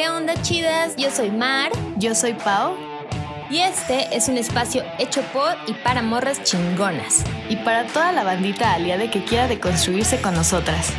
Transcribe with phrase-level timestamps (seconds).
[0.00, 0.96] ¿Qué onda chidas?
[0.96, 1.70] Yo soy Mar.
[1.98, 2.74] Yo soy Pau.
[3.50, 7.22] Y este es un espacio hecho por y para morras chingonas.
[7.50, 10.90] Y para toda la bandita aliada que quiera deconstruirse con nosotras.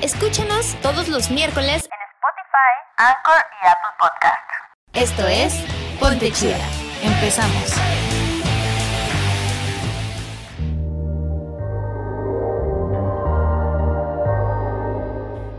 [0.00, 4.50] Escúchanos todos los miércoles en Spotify, Anchor y Apple Podcast.
[4.94, 5.62] Esto es
[6.00, 6.66] Ponte Chida.
[7.02, 8.07] Empezamos.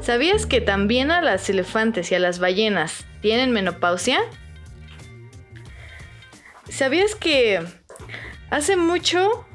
[0.10, 4.20] ¿Sabías que también a las elefantes y a las ballenas tienen menopausia?
[6.68, 7.64] ¿Sabías que
[8.50, 9.46] hace mucho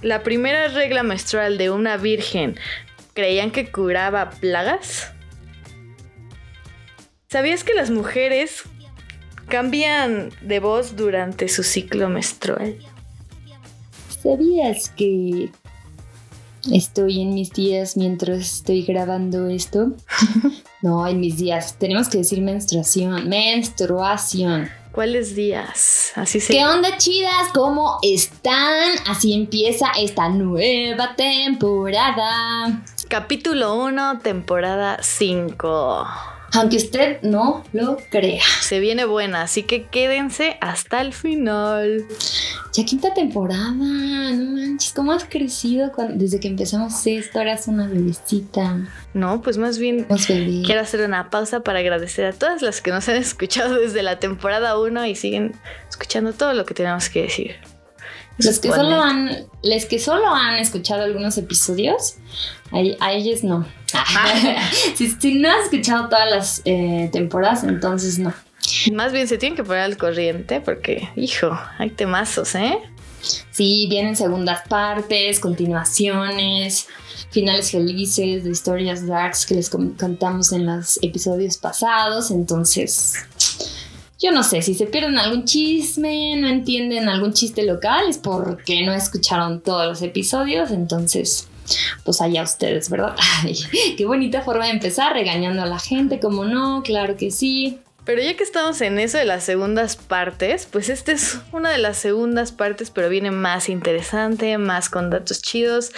[0.00, 2.56] la primera regla menstrual de una virgen
[3.12, 5.12] creían que curaba plagas?
[7.28, 8.62] ¿Sabías que las mujeres
[9.46, 12.78] cambian de voz durante su ciclo menstrual?
[14.22, 15.50] ¿Sabías que
[16.72, 19.92] estoy en mis días mientras estoy grabando esto?
[20.82, 21.76] no, en mis días.
[21.78, 23.28] Tenemos que decir menstruación.
[23.28, 24.68] Menstruación.
[24.92, 26.12] ¿Cuáles días?
[26.16, 26.52] Así se...
[26.52, 27.48] ¿Qué onda, chidas?
[27.54, 28.90] ¿Cómo están?
[29.06, 32.82] Así empieza esta nueva temporada.
[33.08, 36.06] Capítulo 1, temporada 5.
[36.52, 38.42] Aunque usted no lo crea.
[38.60, 42.06] Se viene buena, así que quédense hasta el final.
[42.72, 47.40] Ya quinta temporada, no manches, ¿cómo has crecido desde que empezamos esto?
[47.40, 48.88] Eras una bebecita.
[49.14, 50.06] No, pues más bien
[50.64, 54.18] quiero hacer una pausa para agradecer a todas las que nos han escuchado desde la
[54.18, 55.54] temporada 1 y siguen
[55.88, 57.77] escuchando todo lo que tenemos que decir.
[58.38, 62.16] Los que, solo han, los que solo han escuchado algunos episodios,
[63.00, 63.66] a, ellos no.
[64.94, 68.32] si, no has escuchado todas las eh, temporadas, entonces no.
[68.92, 72.78] Más bien se tienen que poner al corriente porque, hijo, hay temazos, ¿eh?
[73.50, 76.86] Sí, vienen segundas partes, continuaciones,
[77.30, 82.30] finales felices de historias darks que les contamos en los episodios pasados.
[82.30, 83.14] Entonces,
[84.18, 88.84] yo no sé, si se pierden algún chisme, no entienden algún chiste local, es porque
[88.84, 90.72] no escucharon todos los episodios.
[90.72, 91.48] Entonces,
[92.04, 93.14] pues allá ustedes, ¿verdad?
[93.96, 97.78] qué bonita forma de empezar, regañando a la gente, como no, claro que sí.
[98.04, 101.78] Pero ya que estamos en eso de las segundas partes, pues esta es una de
[101.78, 105.92] las segundas partes, pero viene más interesante, más con datos chidos.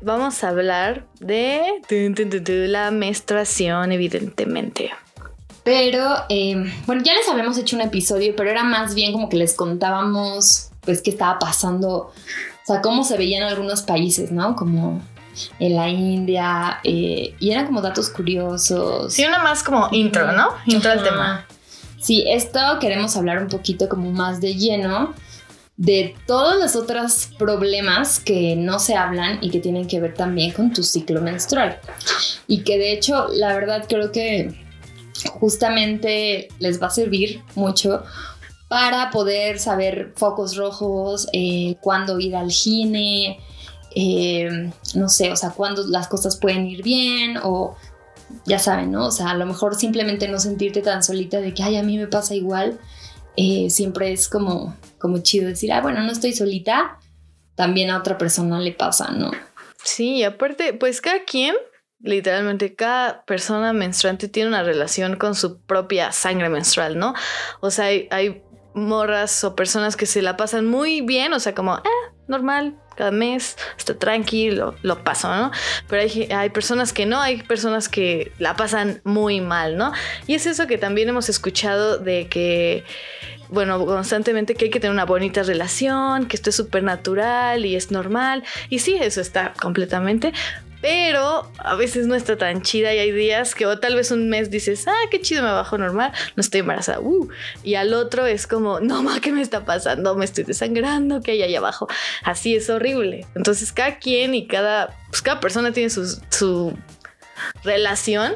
[0.00, 1.82] Vamos a hablar de
[2.68, 4.92] la menstruación, evidentemente.
[5.66, 9.36] Pero, em, bueno, ya les habíamos hecho un episodio, pero era más bien como que
[9.36, 12.12] les contábamos, pues, qué estaba pasando, o
[12.64, 14.54] sea, cómo se veían algunos países, ¿no?
[14.54, 15.02] Como
[15.58, 19.12] en la India, eh, y eran como datos curiosos.
[19.12, 20.50] Sí, una más como intro, ¿no?
[20.66, 21.44] Intro al tema.
[22.00, 25.14] Sí, esto queremos hablar un poquito como más de lleno
[25.76, 30.52] de todos los otros problemas que no se hablan y que tienen que ver también
[30.52, 31.80] con tu ciclo menstrual.
[32.46, 34.64] Y que de hecho, la verdad creo que
[35.40, 38.02] justamente les va a servir mucho
[38.68, 43.38] para poder saber focos rojos, eh, cuándo ir al gine,
[43.94, 47.76] eh, no sé, o sea, cuándo las cosas pueden ir bien o
[48.44, 49.06] ya saben, ¿no?
[49.06, 51.96] O sea, a lo mejor simplemente no sentirte tan solita de que, ay, a mí
[51.96, 52.78] me pasa igual.
[53.36, 56.98] Eh, siempre es como, como chido decir, ah, bueno, no estoy solita,
[57.54, 59.30] también a otra persona le pasa, ¿no?
[59.84, 61.54] Sí, aparte, pues cada quien,
[62.06, 67.14] literalmente cada persona menstruante tiene una relación con su propia sangre menstrual, ¿no?
[67.60, 68.42] O sea, hay,
[68.74, 73.10] morras o personas que se la pasan muy bien, o sea, como, eh, normal, cada
[73.10, 75.50] mes, está tranquilo, lo paso, ¿no?
[75.88, 79.92] Pero hay, hay, personas que no, hay personas que la pasan muy mal, ¿no?
[80.26, 82.84] Y es eso que también hemos escuchado de que,
[83.48, 87.76] bueno, constantemente que hay que tener una bonita relación, que esto es súper natural y
[87.76, 88.44] es normal.
[88.68, 90.34] Y sí, eso está completamente,
[90.86, 94.28] pero a veces no está tan chida y hay días que o tal vez un
[94.28, 97.28] mes dices, ah, qué chido, me bajo normal, no estoy embarazada, uh.
[97.64, 100.14] y al otro es como, no, ma, ¿qué me está pasando?
[100.14, 101.88] Me estoy desangrando, ¿qué hay ahí abajo?
[102.22, 103.26] Así es horrible.
[103.34, 106.72] Entonces cada quien y cada, pues cada persona tiene su, su
[107.64, 108.34] relación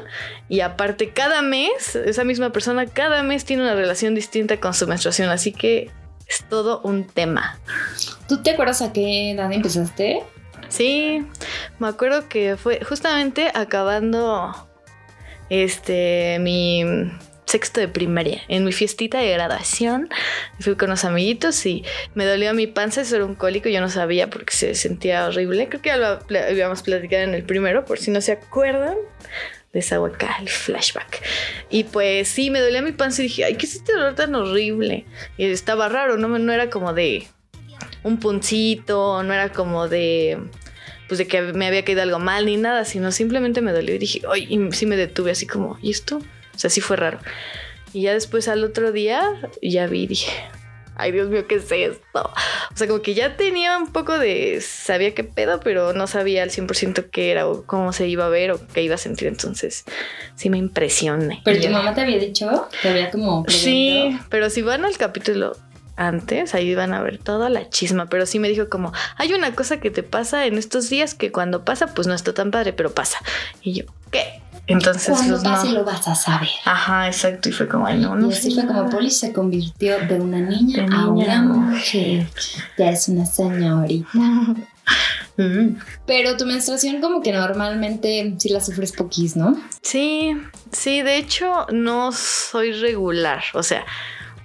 [0.49, 4.87] y aparte cada mes, esa misma persona cada mes tiene una relación distinta con su
[4.87, 5.89] menstruación, así que
[6.27, 7.57] es todo un tema.
[8.27, 10.21] ¿Tú te acuerdas a qué edad empezaste?
[10.71, 11.27] Sí,
[11.79, 14.69] me acuerdo que fue justamente acabando
[15.49, 16.85] este mi
[17.45, 20.07] sexto de primaria, en mi fiestita de graduación.
[20.61, 21.83] Fui con los amiguitos y
[22.15, 25.67] me dolió mi panza, eso era un cólico, yo no sabía porque se sentía horrible.
[25.67, 28.95] Creo que ya lo habíamos platicado en el primero, por si no se acuerdan.
[29.73, 31.21] De esa acá el flashback.
[31.69, 34.35] Y pues sí, me dolía mi panza y dije, ay, ¿qué es este dolor tan
[34.35, 35.05] horrible?
[35.37, 37.27] Y estaba raro, no, no era como de
[38.03, 40.39] un puncito, no era como de
[41.07, 43.97] pues de que me había caído algo mal ni nada, sino simplemente me dolió y
[43.97, 46.21] dije, ay, y sí me detuve así como, ¿y esto?
[46.55, 47.19] O sea, sí fue raro.
[47.91, 49.21] Y ya después al otro día,
[49.61, 50.31] ya vi, dije,
[50.95, 52.31] ay Dios mío, ¿qué es esto?
[52.73, 56.43] O sea, como que ya tenía un poco de, sabía qué pedo, pero no sabía
[56.43, 59.27] al 100% qué era o cómo se iba a ver o qué iba a sentir.
[59.27, 59.83] Entonces,
[60.35, 61.41] sí me impresioné.
[61.43, 63.43] Pero tu mamá te había dicho, te había como...
[63.49, 65.57] Sí, pero si van al capítulo
[65.95, 69.53] antes, ahí van a ver toda la chisma, pero sí me dijo como, hay una
[69.53, 72.73] cosa que te pasa en estos días que cuando pasa, pues no está tan padre,
[72.73, 73.19] pero pasa.
[73.61, 74.41] Y yo, ¿qué?
[74.67, 75.73] Entonces, Cuando pues, pase no.
[75.73, 76.49] lo vas a saber.
[76.65, 77.49] Ajá, exacto.
[77.49, 78.89] Y fue como, ay, no, no y así fue como.
[78.89, 82.27] Polly se convirtió de una niña, De a niña una mujer.
[82.77, 84.09] Ya es una señorita.
[85.37, 85.77] Mm.
[86.05, 89.55] Pero tu menstruación como que normalmente sí la sufres poquís, ¿no?
[89.81, 90.35] Sí,
[90.71, 93.85] sí, de hecho no soy regular, o sea,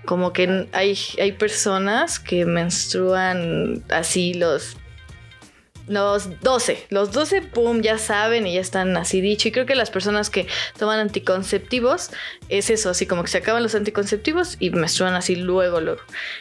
[0.06, 4.76] como que hay, hay personas que menstruan así los...
[5.88, 9.46] Los 12, los 12, pum, ya saben y ya están así dicho.
[9.46, 12.10] Y creo que las personas que toman anticonceptivos
[12.48, 16.00] es eso, así como que se acaban los anticonceptivos y menstruan así luego, luego.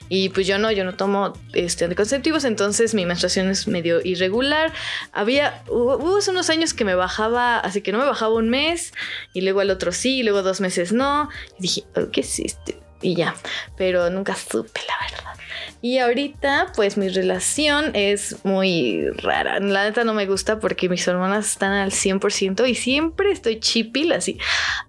[0.10, 4.74] Y pues yo no, yo no tomo este, anticonceptivos, entonces mi menstruación es medio irregular.
[5.14, 8.96] Había, hubo, unos años que me bajaba, así que no me bajaba un mes
[9.32, 11.30] y luego al otro sí, y luego dos meses no.
[11.60, 12.85] Y dije, "Oh, ¿qué es esto?
[13.06, 13.36] Y ya,
[13.78, 15.36] pero nunca supe la verdad.
[15.80, 19.60] Y ahorita, pues mi relación es muy rara.
[19.60, 24.12] La neta no me gusta porque mis hormonas están al 100% y siempre estoy chipil
[24.12, 24.40] así.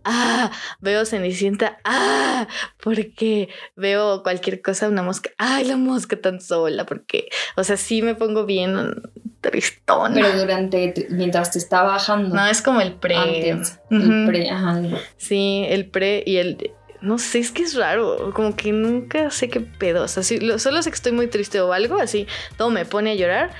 [0.04, 1.76] Ah, veo Cenicienta.
[1.84, 2.48] Ah,
[2.82, 5.28] porque veo cualquier cosa, una mosca.
[5.36, 6.86] Ay, la mosca tan sola.
[6.86, 9.02] Porque, o sea, sí me pongo bien
[9.42, 10.14] tristona.
[10.14, 12.34] Pero durante, mientras te está bajando.
[12.34, 13.16] no, es como el pre.
[13.16, 13.80] antes.
[13.90, 14.80] El pre, ajá.
[15.18, 16.72] Sí, el pre y el...
[17.06, 20.02] No sé, es que es raro, como que nunca sé qué pedo.
[20.04, 22.26] O sea, sí, lo- solo sé que estoy muy triste o algo, así,
[22.56, 23.50] todo me pone a llorar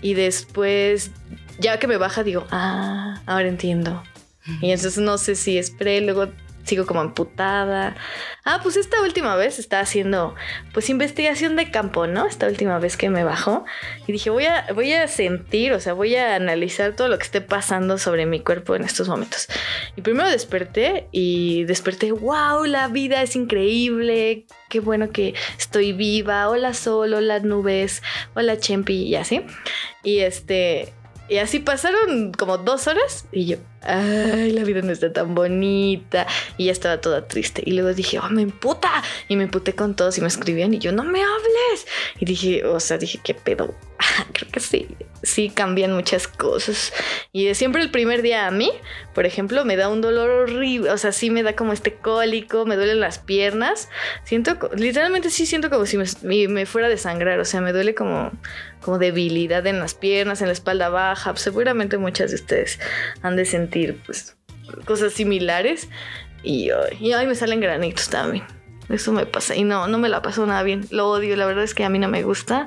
[0.00, 1.10] y después,
[1.58, 4.02] ya que me baja, digo, ah, ahora entiendo.
[4.60, 6.28] Y entonces no sé si es pre, luego
[6.64, 7.96] sigo como amputada.
[8.44, 10.34] Ah, pues esta última vez estaba haciendo,
[10.72, 12.26] pues, investigación de campo, ¿no?
[12.26, 13.64] Esta última vez que me bajó.
[14.06, 17.24] Y dije, voy a, voy a sentir, o sea, voy a analizar todo lo que
[17.24, 19.48] esté pasando sobre mi cuerpo en estos momentos.
[19.96, 26.48] Y primero desperté y desperté, wow, la vida es increíble, qué bueno que estoy viva,
[26.48, 28.02] hola sol, hola nubes,
[28.34, 29.44] hola Chempi y así.
[30.02, 30.92] Y este,
[31.28, 36.26] y así pasaron como dos horas y yo, ay, la vida no está tan bonita.
[36.58, 37.62] Y ya estaba toda triste.
[37.64, 39.02] Y luego dije, oh, me emputa.
[39.28, 41.86] Y me emputé con todos y me escribían y yo, no me hables.
[42.18, 43.74] Y dije, o sea, dije, ¿qué pedo?
[44.32, 44.88] Creo que sí,
[45.24, 46.92] sí cambian muchas cosas.
[47.32, 48.70] Y de siempre el primer día a mí,
[49.14, 50.90] por ejemplo, me da un dolor horrible.
[50.90, 53.88] O sea, sí me da como este cólico, me duelen las piernas.
[54.24, 57.38] Siento, literalmente sí siento como si me, me- fuera a desangrar.
[57.40, 58.30] O sea, me duele como,
[58.80, 61.34] como debilidad en las piernas, en la espalda baja.
[61.36, 62.78] Seguramente muchas de ustedes
[63.22, 64.36] han de sentir pues
[64.84, 65.88] cosas similares.
[66.42, 68.44] Y, y ay, me salen granitos también.
[68.90, 69.56] Eso me pasa.
[69.56, 70.86] Y no, no me la paso nada bien.
[70.90, 71.36] Lo odio.
[71.36, 72.66] La verdad es que a mí no me gusta.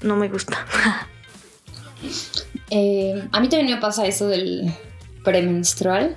[0.00, 0.64] No me gusta.
[2.70, 4.72] Eh, a mí también me pasa eso del
[5.24, 6.16] premenstrual.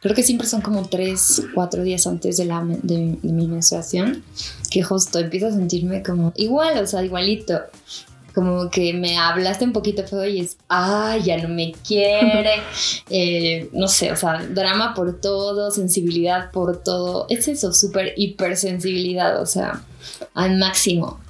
[0.00, 4.24] Creo que siempre son como tres, cuatro días antes de, la, de, de mi menstruación
[4.72, 7.60] que justo empiezo a sentirme como igual, o sea, igualito.
[8.34, 12.54] Como que me hablaste un poquito feo y es, ay, ya no me quiere.
[13.14, 17.26] Eh, no sé, o sea, drama por todo, sensibilidad por todo.
[17.28, 19.84] Es eso, súper hipersensibilidad, o sea,
[20.32, 21.20] al máximo.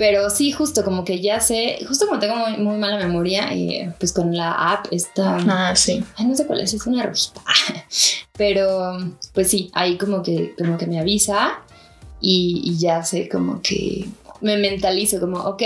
[0.00, 3.92] Pero sí, justo como que ya sé, justo como tengo muy, muy mala memoria, eh,
[3.98, 5.36] pues con la app esta...
[5.46, 6.02] Ah, sí.
[6.16, 7.42] Ay, no sé cuál es, es una rojita.
[8.32, 8.96] Pero,
[9.34, 11.60] pues sí, ahí como que, como que me avisa
[12.18, 14.08] y, y ya sé como que
[14.40, 15.62] me mentalizo como, ok,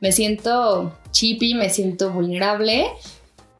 [0.00, 2.88] me siento chippy, me siento vulnerable,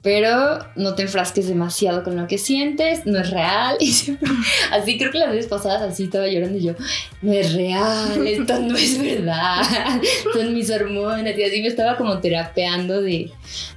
[0.03, 3.77] pero no te enfrasques demasiado con lo que sientes, no es real.
[3.81, 4.31] Y siempre,
[4.73, 6.73] así creo que las veces pasadas así estaba llorando y yo,
[7.23, 9.63] no es real, esto no es verdad,
[10.33, 13.31] son mis hormonas y así me estaba como terapeando de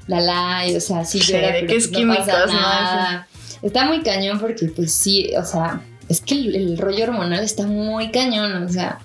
[0.07, 2.45] la la, y, o sea, sí Sí, llora, de pero qué pues no químicos, pasa
[2.45, 2.53] ¿no?
[2.53, 3.27] nada.
[3.61, 7.65] Está muy cañón porque pues sí, o sea, es que el, el rollo hormonal está
[7.65, 8.99] muy cañón, o sea,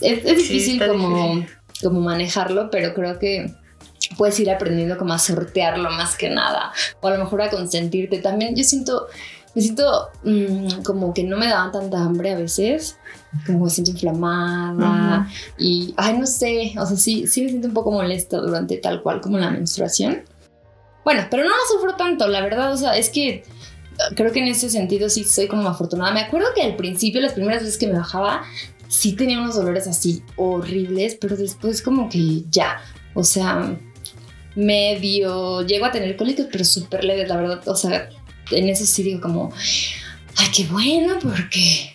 [0.00, 1.56] es, es difícil está como, difícil.
[1.82, 3.52] como manejarlo, pero creo que
[4.16, 8.18] puedes ir aprendiendo como a sortearlo más que nada, o a lo mejor a consentirte.
[8.18, 9.06] También yo siento,
[9.54, 12.98] me siento mm, como que no me daban tanta hambre a veces,
[13.46, 17.74] como me siento inflamada y, ay, no sé, o sea, sí, sí me siento un
[17.74, 20.22] poco molesta durante tal cual como la menstruación.
[21.04, 23.44] Bueno, pero no la sufro tanto, la verdad, o sea, es que
[24.14, 26.12] creo que en ese sentido sí soy como afortunada.
[26.12, 28.42] Me acuerdo que al principio, las primeras veces que me bajaba,
[28.88, 32.80] sí tenía unos dolores así horribles, pero después como que ya,
[33.14, 33.78] o sea,
[34.56, 38.08] medio llego a tener cólicos, pero súper leves, la verdad, o sea,
[38.50, 39.52] en eso sí digo como,
[40.36, 41.92] ay, qué bueno, porque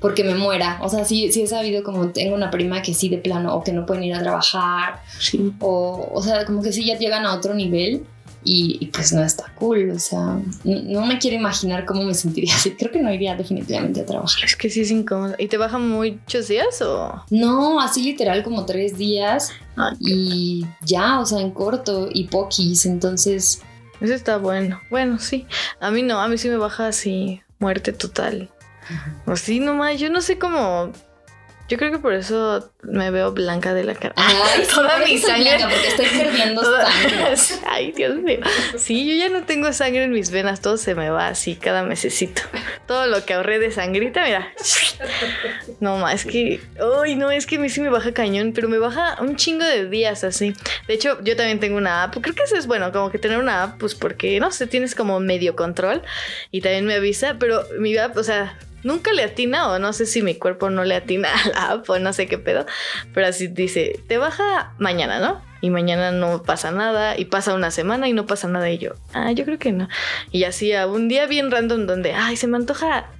[0.00, 0.78] porque me muera.
[0.82, 3.64] O sea, sí, sí he sabido como tengo una prima que sí de plano o
[3.64, 5.02] que no pueden ir a trabajar.
[5.18, 5.52] Sí.
[5.58, 8.04] O, o sea, como que sí ya llegan a otro nivel
[8.44, 9.90] y, y pues no está cool.
[9.90, 12.70] O sea, no, no me quiero imaginar cómo me sentiría así.
[12.78, 14.44] Creo que no iría definitivamente a trabajar.
[14.44, 15.34] Es que sí es incómodo.
[15.38, 17.24] ¿Y te bajan muchos días o...?
[17.30, 22.86] No, así literal como tres días Ay, y ya, o sea, en corto y poquis.
[22.86, 23.62] Entonces,
[24.00, 24.80] Eso está bueno.
[24.90, 25.46] Bueno, sí.
[25.80, 28.50] A mí no, a mí sí me baja así muerte total.
[29.26, 30.92] O sí, nomás, yo no sé cómo...
[31.68, 34.14] Yo creo que por eso me veo blanca de la cara.
[34.16, 35.56] ay, Toda mi sangre.
[35.56, 37.34] blanca, porque estoy perdiendo sangre.
[37.66, 38.38] Ay, Dios mío.
[38.76, 41.82] Sí, yo ya no tengo sangre en mis venas, todo se me va así cada
[41.82, 42.40] mesecito.
[42.86, 44.48] Todo lo que ahorré de sangrita, mira.
[45.80, 46.60] No más, es que.
[47.02, 49.64] Uy, no, es que a mí sí me baja cañón, pero me baja un chingo
[49.64, 50.54] de días así.
[50.88, 52.16] De hecho, yo también tengo una app.
[52.20, 54.94] Creo que eso es bueno, como que tener una app, pues porque, no sé, tienes
[54.94, 56.02] como medio control
[56.50, 58.58] y también me avisa, pero mi app, o sea.
[58.82, 61.90] Nunca le atina o no sé si mi cuerpo no le atina a la app
[61.90, 62.66] o no sé qué pedo,
[63.14, 65.42] pero así dice, te baja mañana, ¿no?
[65.60, 68.92] Y mañana no pasa nada y pasa una semana y no pasa nada y yo,
[69.12, 69.88] ah, yo creo que no.
[70.30, 73.10] Y así a un día bien random donde, ay, se me antoja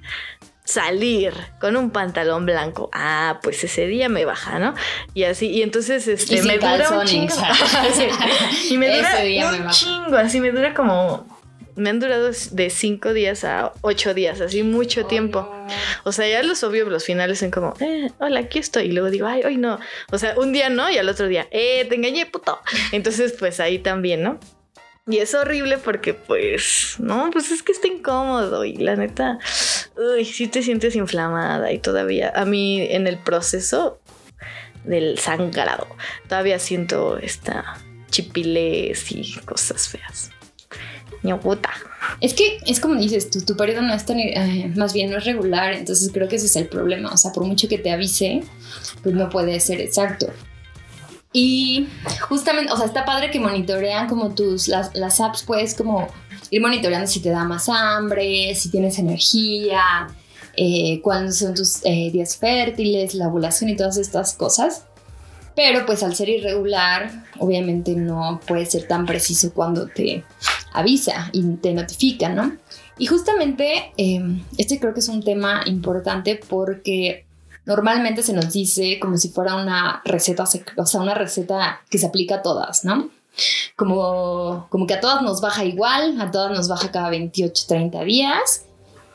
[0.69, 2.89] salir con un pantalón blanco.
[2.93, 4.75] Ah, pues ese día me baja, ¿no?
[5.15, 7.33] Y así, y entonces este, Y me dura un chingo.
[8.69, 9.09] y me dura
[9.51, 11.38] un me chingo, así me dura como...
[11.79, 15.49] Me han durado de cinco días a ocho días, así mucho tiempo.
[16.03, 18.85] O sea, ya los obvio, los finales son como, eh, hola, aquí estoy.
[18.85, 19.79] Y luego digo, ay, hoy no.
[20.11, 22.59] O sea, un día no y al otro día, eh, te engañé, puto.
[22.91, 24.39] Entonces, pues ahí también, ¿no?
[25.07, 29.39] Y es horrible porque, pues, no, pues es que está incómodo y la neta,
[29.95, 33.99] uy, sí te sientes inflamada y todavía, a mí en el proceso
[34.83, 35.87] del sangrado,
[36.27, 37.79] todavía siento esta
[38.11, 40.29] chipilez y cosas feas.
[41.23, 41.69] Ñoguta.
[42.21, 45.17] Es que es como dices, tu, tu periodo no es tan, eh, más bien no
[45.17, 47.11] es regular, entonces creo que ese es el problema.
[47.11, 48.43] O sea, por mucho que te avise,
[49.03, 50.27] pues no puede ser exacto.
[51.31, 51.87] Y
[52.21, 56.07] justamente, o sea, está padre que monitorean como tus, las, las apps, puedes como
[56.49, 60.07] ir monitoreando si te da más hambre, si tienes energía,
[60.57, 64.85] eh, cuándo son tus eh, días fértiles, la ovulación y todas estas cosas.
[65.59, 70.23] Pero pues al ser irregular, obviamente no puede ser tan preciso cuando te
[70.71, 72.55] avisa y te notifica, ¿no?
[72.97, 74.21] Y justamente eh,
[74.57, 77.25] este creo que es un tema importante porque
[77.65, 80.45] normalmente se nos dice como si fuera una receta,
[80.77, 83.09] o sea, una receta que se aplica a todas, ¿no?
[83.75, 88.01] Como, como que a todas nos baja igual, a todas nos baja cada 28, 30
[88.05, 88.63] días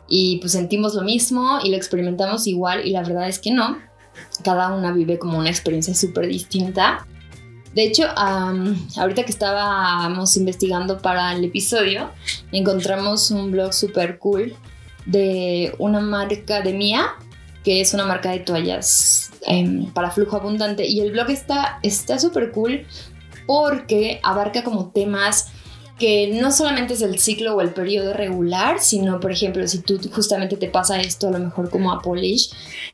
[0.09, 3.79] y pues sentimos lo mismo y lo experimentamos igual y la verdad es que no.
[4.43, 7.07] Cada una vive como una experiencia súper distinta.
[7.75, 12.11] De hecho, ahorita que estábamos investigando para el episodio,
[12.53, 14.55] encontramos un blog súper cool
[15.07, 17.07] de una marca de Mía,
[17.65, 20.87] que es una marca de toallas em, para flujo abundante.
[20.87, 22.87] Y el blog está está súper cool
[23.47, 25.49] porque abarca como temas
[25.99, 30.01] que no solamente es el ciclo o el periodo regular, sino, por ejemplo, si tú
[30.13, 32.51] justamente te pasa esto, a lo mejor como a Polish,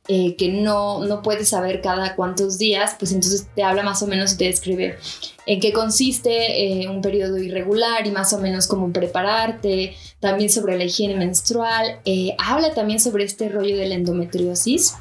[0.09, 4.07] eh, que no, no puedes saber cada cuántos días, pues entonces te habla más o
[4.07, 4.99] menos y te describe
[5.47, 10.77] en qué consiste eh, un periodo irregular y más o menos cómo prepararte, también sobre
[10.77, 14.95] la higiene menstrual, eh, habla también sobre este rollo de la endometriosis,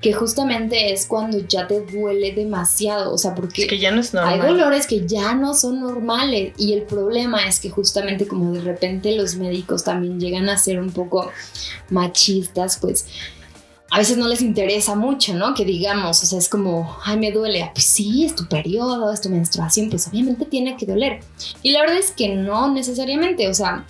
[0.00, 3.62] que justamente es cuando ya te duele demasiado, o sea, porque...
[3.62, 4.40] Es que ya no es normal.
[4.40, 8.60] Hay dolores que ya no son normales y el problema es que justamente como de
[8.60, 11.30] repente los médicos también llegan a ser un poco
[11.90, 13.06] machistas, pues
[13.90, 15.52] a veces no les interesa mucho, ¿no?
[15.52, 17.70] Que digamos, o sea, es como, ay, me duele.
[17.74, 21.20] Pues sí, es tu periodo, es tu menstruación, pues obviamente tiene que doler.
[21.62, 23.84] Y la verdad es que no necesariamente, o sea,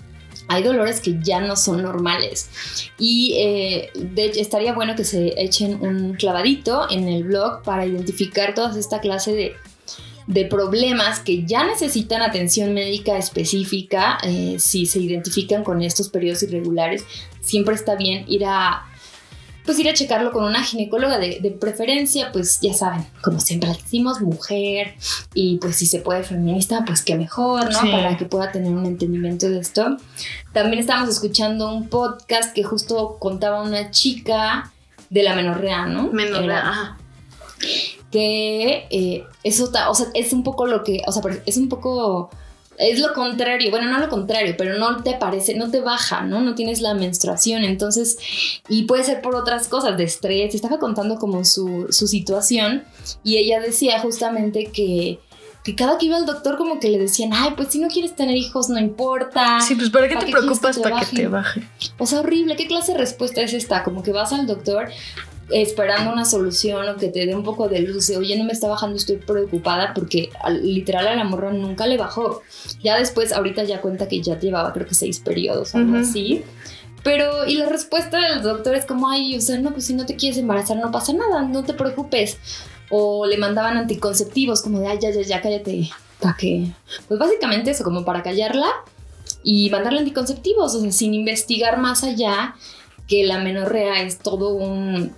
[0.51, 2.51] hay dolores que ya no son normales.
[2.99, 8.77] Y eh, estaría bueno que se echen un clavadito en el blog para identificar toda
[8.77, 9.53] esta clase de,
[10.27, 14.19] de problemas que ya necesitan atención médica específica.
[14.25, 17.05] eh, si se identifican con estos periodos irregulares,
[17.41, 18.90] siempre está bien ir a
[19.71, 23.69] pues ir a checarlo con una ginecóloga de, de preferencia, pues ya saben, como siempre
[23.71, 24.95] decimos, mujer,
[25.33, 27.81] y pues si se puede feminista, pues qué mejor, ¿no?
[27.81, 27.89] Sí.
[27.91, 29.97] Para que pueda tener un entendimiento de esto.
[30.53, 34.73] También estamos escuchando un podcast que justo contaba una chica
[35.09, 36.09] de la menorrea, ¿no?
[36.13, 36.99] Menos, Era- ajá.
[38.11, 41.69] que eh, eso, ta- o sea, es un poco lo que, o sea, es un
[41.69, 42.31] poco,
[42.81, 46.41] es lo contrario, bueno, no lo contrario, pero no te parece, no te baja, ¿no?
[46.41, 48.17] No tienes la menstruación, entonces,
[48.69, 52.85] y puede ser por otras cosas, de estrés, estaba contando como su, su situación
[53.23, 55.19] y ella decía justamente que
[55.63, 58.17] que cada que iba al doctor como que le decían, ay, pues si no quieres
[58.17, 59.61] tener hijos, no importa.
[59.61, 61.69] Sí, pues ¿para qué ¿Para te preocupas que te para que te baje?
[61.99, 63.83] O sea, horrible, ¿qué clase de respuesta es esta?
[63.83, 64.89] Como que vas al doctor
[65.53, 68.53] esperando una solución o que te dé un poco de luz de, oye, no me
[68.53, 72.43] está bajando, estoy preocupada porque al- literal a la morra nunca le bajó.
[72.83, 76.01] Ya después, ahorita ya cuenta que ya llevaba creo que seis periodos, algo Ujú.
[76.03, 76.43] así.
[77.03, 80.05] Pero, y la respuesta del doctor es como, ay, o sea, no, pues si no
[80.07, 82.37] te quieres embarazar no pasa nada, no te preocupes.
[82.91, 85.89] O le mandaban anticonceptivos, como de, ay, ya, ya, ya, cállate.
[86.21, 86.67] ¿Para qué?
[87.09, 88.67] Pues básicamente eso, como para callarla
[89.43, 92.55] y mandarle anticonceptivos, o sea, sin investigar más allá
[93.09, 95.13] que la menorrea es todo un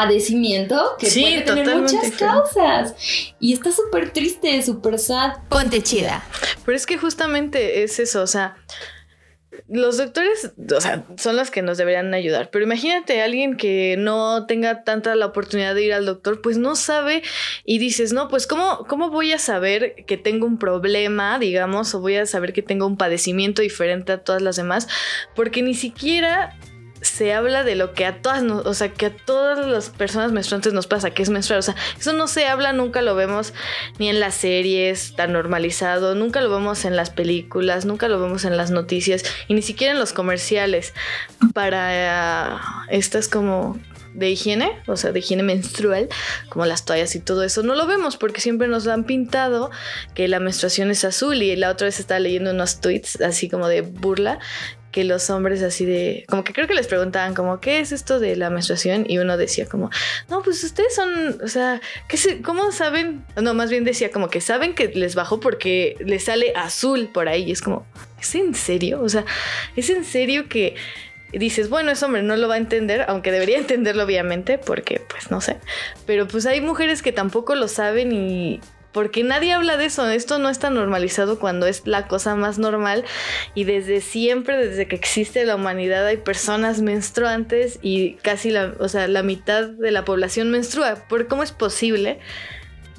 [0.00, 2.94] padecimiento que Sí, puede tener totalmente muchas causas.
[3.38, 5.38] Y está súper triste, súper sad.
[5.48, 6.24] Ponte chida.
[6.64, 8.56] Pero es que justamente es eso, o sea,
[9.68, 13.96] los doctores, o sea, son los que nos deberían ayudar, pero imagínate a alguien que
[13.98, 17.22] no tenga tanta la oportunidad de ir al doctor, pues no sabe
[17.64, 22.00] y dices, no, pues ¿cómo, cómo voy a saber que tengo un problema, digamos, o
[22.00, 24.88] voy a saber que tengo un padecimiento diferente a todas las demás?
[25.36, 26.58] Porque ni siquiera
[27.02, 30.32] se habla de lo que a todas, nos- o sea, que a todas las personas
[30.32, 33.52] menstruantes nos pasa, que es menstruar, o sea, eso no se habla, nunca lo vemos
[33.98, 38.44] ni en las series tan normalizado, nunca lo vemos en las películas, nunca lo vemos
[38.44, 40.92] en las noticias y ni siquiera en los comerciales.
[41.54, 43.78] Para estas como
[44.14, 46.08] de higiene, o sea, de higiene menstrual,
[46.48, 49.70] como las toallas y todo eso, no lo vemos porque siempre nos han pintado
[50.14, 53.68] que la menstruación es azul y la otra vez estaba leyendo unos tweets así como
[53.68, 54.38] de burla
[54.90, 58.18] que los hombres así de, como que creo que les preguntaban como, ¿qué es esto
[58.18, 59.04] de la menstruación?
[59.08, 59.90] Y uno decía como,
[60.28, 63.24] no, pues ustedes son, o sea, ¿qué se, ¿cómo saben?
[63.40, 67.28] No, más bien decía como que saben que les bajó porque les sale azul por
[67.28, 67.44] ahí.
[67.44, 67.86] Y es como,
[68.20, 69.00] ¿es en serio?
[69.02, 69.24] O sea,
[69.76, 70.74] ¿es en serio que
[71.32, 75.30] dices, bueno, ese hombre no lo va a entender, aunque debería entenderlo obviamente, porque pues
[75.30, 75.58] no sé.
[76.06, 78.60] Pero pues hay mujeres que tampoco lo saben y...
[78.92, 83.04] Porque nadie habla de eso, esto no está normalizado cuando es la cosa más normal
[83.54, 88.88] y desde siempre, desde que existe la humanidad hay personas menstruantes y casi la, o
[88.88, 90.96] sea, la mitad de la población menstrua.
[91.08, 92.18] ¿Por cómo es posible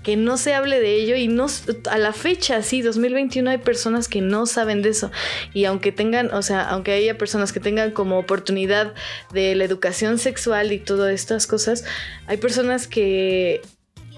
[0.04, 1.48] que no se hable de ello y no
[1.90, 5.12] a la fecha, sí, 2021 hay personas que no saben de eso
[5.54, 8.94] y aunque tengan, o sea, aunque haya personas que tengan como oportunidad
[9.32, 11.86] de la educación sexual y todas estas cosas,
[12.26, 13.62] hay personas que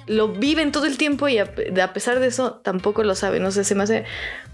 [0.08, 1.46] lo viven todo el tiempo y a,
[1.94, 4.06] pesar de eso tampoco lo saben, o sea, se me hace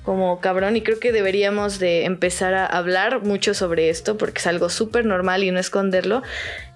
[0.03, 4.47] como cabrón y creo que deberíamos de empezar a hablar mucho sobre esto porque es
[4.47, 6.23] algo súper normal y no esconderlo.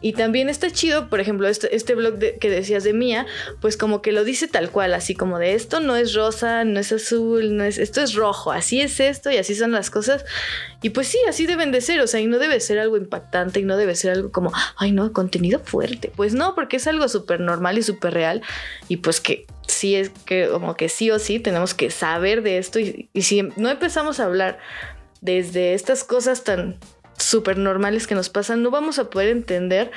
[0.03, 3.25] Y también está chido, por ejemplo, este, este blog que decías de Mía,
[3.61, 6.81] pues como que lo dice tal cual, así como de esto no es rosa, no
[6.81, 10.25] es azul, no es, esto es rojo, así es esto y así son las cosas.
[10.81, 13.61] Y pues sí, así deben de ser, o sea, y no debe ser algo impactante
[13.61, 16.11] y no debe ser algo como, ay no, contenido fuerte.
[16.13, 18.41] Pues no, porque es algo súper normal y súper real
[18.89, 22.57] y pues que sí es que como que sí o sí tenemos que saber de
[22.57, 24.59] esto y si no empezamos a hablar
[25.21, 26.77] desde estas cosas tan
[27.17, 29.91] súper normales que nos pasan, no vamos a poder entender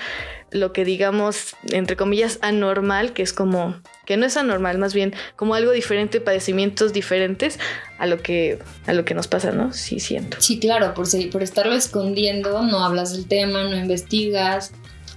[0.53, 3.75] lo que digamos, entre comillas, anormal, que es como,
[4.07, 7.59] que no es anormal, más bien como algo diferente, padecimientos diferentes
[7.99, 9.73] a lo que, a lo que nos pasa, ¿no?
[9.73, 10.37] Sí, siento.
[10.41, 14.73] Sí, claro, por, se- por estarlo escondiendo, no hablas del tema, no investigas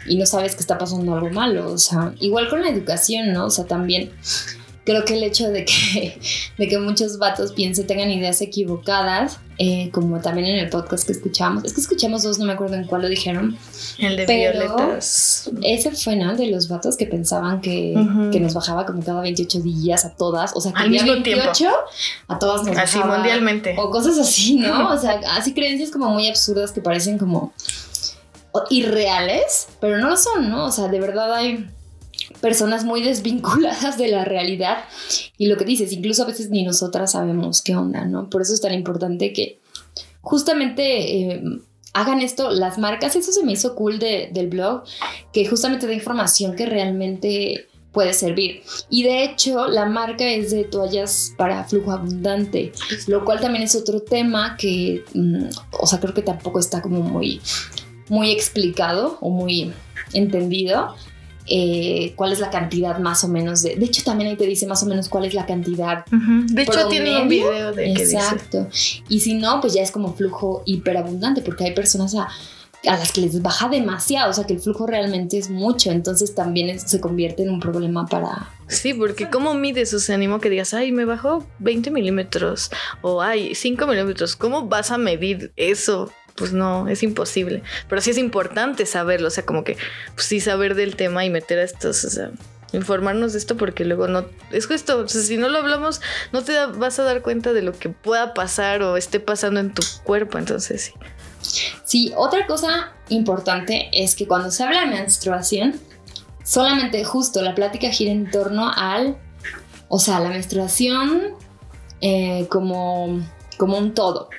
[0.08, 1.72] y no sabes que está pasando algo malo.
[1.72, 3.46] O sea, igual con la educación, ¿no?
[3.46, 4.12] O sea, también
[4.90, 6.20] creo que el hecho de que,
[6.58, 11.12] de que muchos vatos piensen, tengan ideas equivocadas, eh, como también en el podcast que
[11.12, 13.58] escuchamos, es que escuchamos dos, no me acuerdo en cuál lo dijeron.
[14.00, 15.50] El de Pero- violetas.
[15.62, 16.36] Ese fue, ¿no?
[16.36, 17.94] De los vatos que pensaban que,
[18.32, 20.54] que nos bajaba como cada 28 días a todas.
[20.56, 21.44] O sea, que Al mismo tiempo.
[21.44, 21.70] 28
[22.30, 23.18] a todas nos Así bajaba.
[23.18, 23.76] mundialmente.
[23.78, 24.90] O cosas así, ¿no?
[24.94, 27.54] O sea, así creencias como muy absurdas que parecen como
[28.70, 30.66] irreales, pero no lo son, ¿no?
[30.66, 31.70] O sea, de verdad hay
[32.42, 34.80] personas muy desvinculadas de la realidad
[35.38, 38.30] y lo que dices, incluso a veces ni nosotras sabemos qué onda, ¿no?
[38.30, 39.60] Por eso es tan importante que
[40.22, 41.42] justamente eh,
[41.94, 44.84] hagan esto las marcas, eso se me hizo cool de- del blog,
[45.34, 48.62] que justamente da información que realmente puede servir.
[48.90, 52.72] Y de hecho, la marca es de toallas para flujo abundante,
[53.08, 55.46] lo cual también es otro tema que, mm,
[55.80, 57.42] o sea, creo que tampoco está como muy,
[58.08, 59.74] muy explicado o muy
[60.14, 60.96] entendido.
[61.50, 63.76] Eh, cuál es la cantidad más o menos de...
[63.76, 66.06] De hecho, también ahí te dice más o menos cuál es la cantidad.
[66.06, 68.16] De hecho, tiene un video de que dice.
[68.18, 68.68] Exacto.
[69.10, 72.28] Y si no, pues ya es como flujo hiperabundante, porque hay personas a,
[72.88, 76.34] a las que les baja demasiado, o sea que el flujo realmente es mucho, entonces
[76.34, 78.50] también es- se convierte en un problema para...
[78.68, 79.94] Sí, porque ¿cómo mides?
[79.96, 82.70] O sea, animo que digas, ay, me bajó 20 milímetros
[83.02, 84.36] o ay, 5 milímetros.
[84.36, 86.12] ¿Cómo vas a medir eso?
[86.40, 87.62] Pues no, es imposible.
[87.88, 89.78] Pero sí es importante saberlo, o sea, como que
[90.16, 92.32] pues sí saber del tema y meter a estos, o sea,
[92.72, 96.44] informarnos de esto porque luego no es justo, o sea, si no lo hablamos no
[96.44, 99.82] te vas a dar cuenta de lo que pueda pasar o esté pasando en tu
[100.04, 100.94] cuerpo, entonces sí.
[101.84, 105.80] Sí, otra cosa importante es que cuando se habla de menstruación,
[106.44, 109.18] solamente justo la plática gira en torno al,
[109.88, 111.36] o sea, la menstruación
[112.02, 113.22] eh, como,
[113.58, 114.30] como un todo.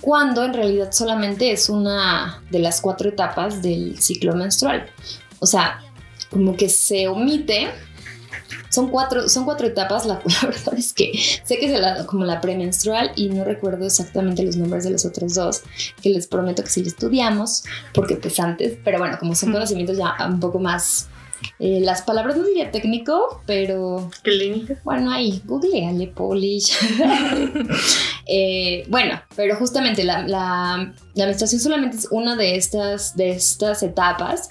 [0.00, 4.86] Cuando en realidad solamente es una de las cuatro etapas del ciclo menstrual.
[5.40, 5.80] O sea,
[6.30, 7.68] como que se omite.
[8.68, 11.12] Son cuatro, son cuatro etapas, la, la verdad es que
[11.44, 15.04] sé que es la- como la premenstrual y no recuerdo exactamente los nombres de los
[15.04, 15.62] otros dos,
[16.00, 19.96] que les prometo que sí lo estudiamos, porque pues antes, pero bueno, como son conocimientos
[19.98, 21.08] ya un poco más,
[21.58, 24.78] eh, las palabras no diría técnico, pero Clínica.
[24.84, 26.72] bueno, ahí, googleale, Polish.
[28.32, 33.82] Eh, bueno, pero justamente la, la- la menstruación solamente es una de estas, de estas
[33.82, 34.48] etapas,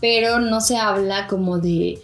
[0.00, 2.00] pero no se habla como de...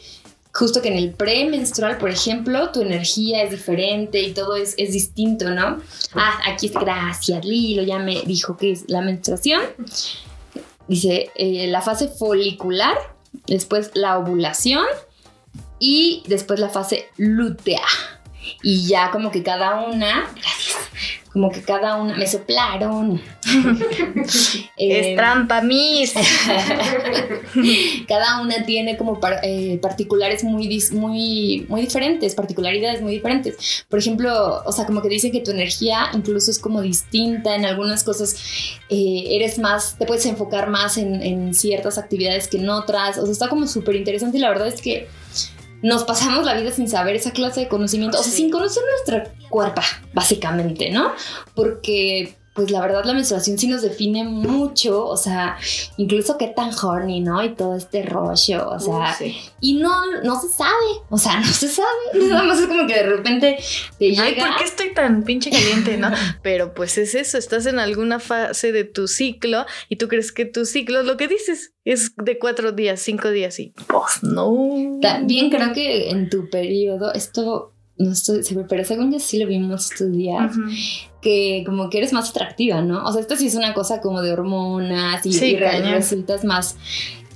[0.52, 4.92] Justo que en el premenstrual, por ejemplo, tu energía es diferente y todo es, es
[4.92, 5.80] distinto, ¿no?
[6.14, 9.62] Ah, aquí es gracias, Lilo ya me dijo que es la menstruación.
[10.86, 12.96] Dice eh, la fase folicular,
[13.46, 14.86] después la ovulación
[15.78, 17.82] y después la fase lútea.
[18.62, 20.73] Y ya como que cada una, gracias,
[21.34, 23.20] como que cada una, me soplaron.
[24.76, 26.14] Eh, trampa, Miss.
[28.08, 33.84] cada una tiene como par- eh, particulares muy, dis- muy, muy diferentes, particularidades muy diferentes.
[33.88, 37.64] Por ejemplo, o sea, como que dicen que tu energía incluso es como distinta en
[37.64, 38.34] algunas cosas,
[38.88, 43.18] eh, eres más, te puedes enfocar más en, en ciertas actividades que en otras.
[43.18, 45.06] O sea, está como súper interesante y la verdad es que
[45.82, 48.38] nos pasamos la vida sin saber esa clase de conocimiento, o sea, Sí.
[48.38, 49.82] sin conocer nuestra cuerpa,
[50.12, 51.12] básicamente, ¿no?
[51.54, 55.56] Porque, pues la verdad, la menstruación sí nos define mucho, o sea,
[55.96, 57.42] incluso qué tan horny, ¿no?
[57.44, 59.36] Y todo este rollo, o sea, Sí.
[59.60, 59.90] y no,
[60.22, 60.70] no se sabe,
[61.10, 61.88] o sea, no se sabe,
[62.28, 63.58] nada más es como que de repente
[63.98, 64.22] te llega.
[64.22, 66.10] Ay, ¿por qué estoy tan pinche caliente, no?
[66.42, 70.44] Pero pues es eso, estás en alguna fase de tu ciclo y tú crees que
[70.44, 74.98] tu ciclo es lo que dices, es de cuatro días, cinco días y pues no.
[75.02, 79.46] También creo que en tu periodo, esto no estoy segura, pero según yo sí lo
[79.46, 80.52] vimos estos días.
[81.24, 83.04] Que como que eres más atractiva, ¿no?
[83.04, 86.76] O sea, esto sí es una cosa como de hormonas y, Sí, y resultas más...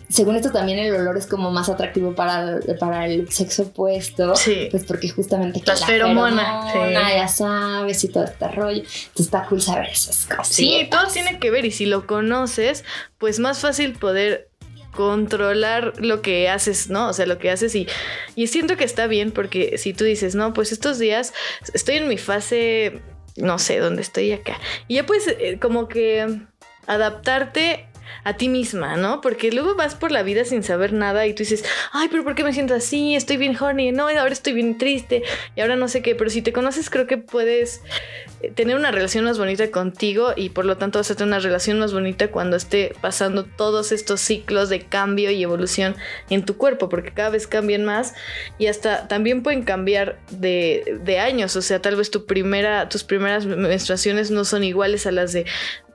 [0.08, 4.36] Según esto también el olor es como más atractivo para, para el sexo opuesto.
[4.36, 4.68] Sí.
[4.70, 6.78] Pues porque justamente que la feromona, sí.
[6.92, 8.78] ya sabes, y todo este rollo.
[8.78, 10.48] Entonces está cool saber esas cosas.
[10.48, 12.84] Sí, todo tiene que ver y si lo conoces,
[13.18, 14.48] pues más fácil poder
[14.94, 17.08] controlar lo que haces, ¿no?
[17.08, 17.86] O sea, lo que haces y,
[18.34, 21.34] y siento que está bien porque si tú dices, no, pues estos días
[21.74, 23.02] estoy en mi fase,
[23.38, 24.58] no sé, dónde estoy acá.
[24.86, 26.40] Y ya puedes eh, como que
[26.86, 27.87] adaptarte
[28.24, 29.20] a ti misma, ¿no?
[29.20, 32.34] Porque luego vas por la vida sin saber nada y tú dices, ay, pero ¿por
[32.34, 33.14] qué me siento así?
[33.14, 35.22] Estoy bien horny, no, ahora estoy bien triste
[35.56, 37.82] y ahora no sé qué, pero si te conoces creo que puedes
[38.42, 41.40] eh, tener una relación más bonita contigo y por lo tanto vas a tener una
[41.40, 45.96] relación más bonita cuando esté pasando todos estos ciclos de cambio y evolución
[46.30, 48.14] en tu cuerpo, porque cada vez cambian más
[48.58, 53.04] y hasta también pueden cambiar de, de años, o sea, tal vez tu primera, tus
[53.04, 55.46] primeras menstruaciones no son iguales a las de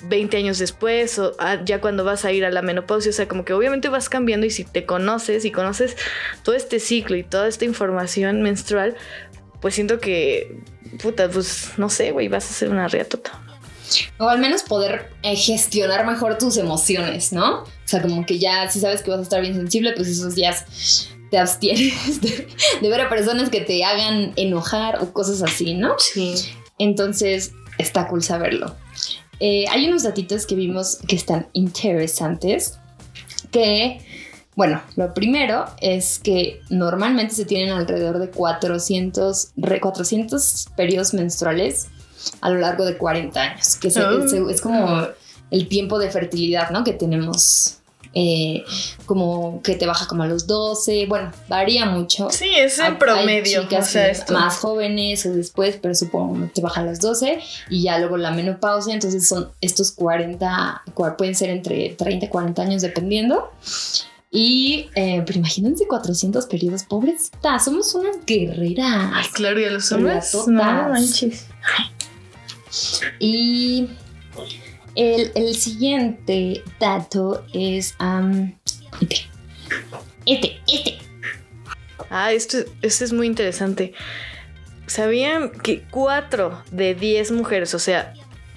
[0.03, 3.27] 20 años después o ah, ya cuando vas a ir a la menopausia, o sea,
[3.27, 5.95] como que obviamente vas cambiando y si te conoces y conoces
[6.43, 8.95] todo este ciclo y toda esta información menstrual,
[9.61, 10.59] pues siento que,
[11.01, 13.31] puta, pues no sé, güey, vas a ser una riatota.
[14.17, 17.61] O al menos poder eh, gestionar mejor tus emociones, ¿no?
[17.61, 20.35] O sea, como que ya si sabes que vas a estar bien sensible, pues esos
[20.35, 22.47] días te abstienes de,
[22.81, 25.95] de ver a personas que te hagan enojar o cosas así, ¿no?
[25.99, 26.35] Sí.
[26.79, 28.75] Entonces, está cool saberlo.
[29.45, 32.79] Eh, hay unos datitos que vimos que están interesantes.
[33.51, 33.99] Que,
[34.55, 41.87] bueno, lo primero es que normalmente se tienen alrededor de 400, re- 400 periodos menstruales
[42.39, 44.27] a lo largo de 40 años, que se- Oh.
[44.29, 45.07] se- es como
[45.51, 46.85] el tiempo de fertilidad, ¿no?
[46.85, 47.79] Que tenemos.
[48.15, 48.63] Eh,
[49.05, 52.29] como que te baja como a los 12, bueno, varía mucho.
[52.29, 53.61] Sí, es Hay- el promedio.
[53.61, 54.33] Hay chicas o sea, esto.
[54.33, 58.17] más jóvenes o después, pero supongo que te baja a las 12 y ya luego
[58.17, 63.51] la menopausia, entonces son estos 40, cua- pueden ser entre 30 y 40 años dependiendo.
[64.35, 69.27] Y, eh, pero imagínense 400 periodos, pobrezita, somos unas Ay, guerreras.
[69.33, 70.33] claro, y a los hombres.
[70.47, 71.45] No manches.
[73.19, 73.87] Y
[74.95, 77.95] el, el siguiente dato es...
[77.99, 78.57] am,
[79.01, 79.17] este,
[80.25, 80.97] este, este.
[82.09, 83.93] Ah, esto, esto es muy interesante.
[84.87, 88.13] ¿Sabían que 4 de 10 mujeres, o sea,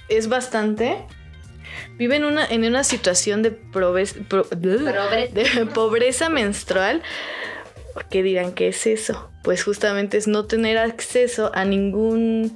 [0.09, 0.97] es bastante,
[1.97, 7.01] viven una, en una situación de, pro- de pobreza menstrual?
[8.11, 9.31] ¿qué dirán que es eso?
[9.43, 12.55] Pues justamente es no tener acceso a ningún...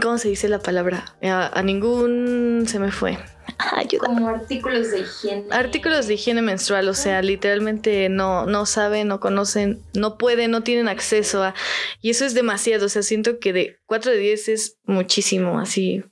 [0.00, 1.16] ¿Cómo se dice la palabra?
[1.22, 2.64] A, a ningún...
[2.68, 3.18] Se me fue.
[3.76, 4.06] Ayuda.
[4.06, 5.44] Como artículos de higiene.
[5.50, 10.62] Artículos de higiene menstrual, o sea, literalmente no, no saben, no conocen, no pueden, no
[10.62, 11.54] tienen acceso a...
[12.00, 16.04] Y eso es demasiado, o sea, siento que de 4 de 10 es muchísimo, así.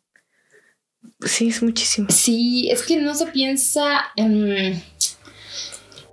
[1.21, 2.09] Sí, es muchísimo.
[2.11, 4.83] Sí, es que no se piensa en...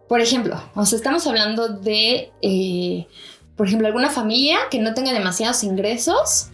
[0.08, 3.08] Por ejemplo, o sea, estamos hablando de, eh,
[3.56, 6.51] por ejemplo, alguna familia que no tenga demasiados ingresos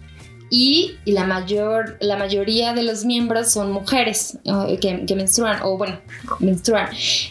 [0.54, 5.62] y, y la, mayor, la mayoría de los miembros son mujeres eh, que, que menstruan,
[5.64, 5.98] o bueno,
[6.40, 6.90] menstruan.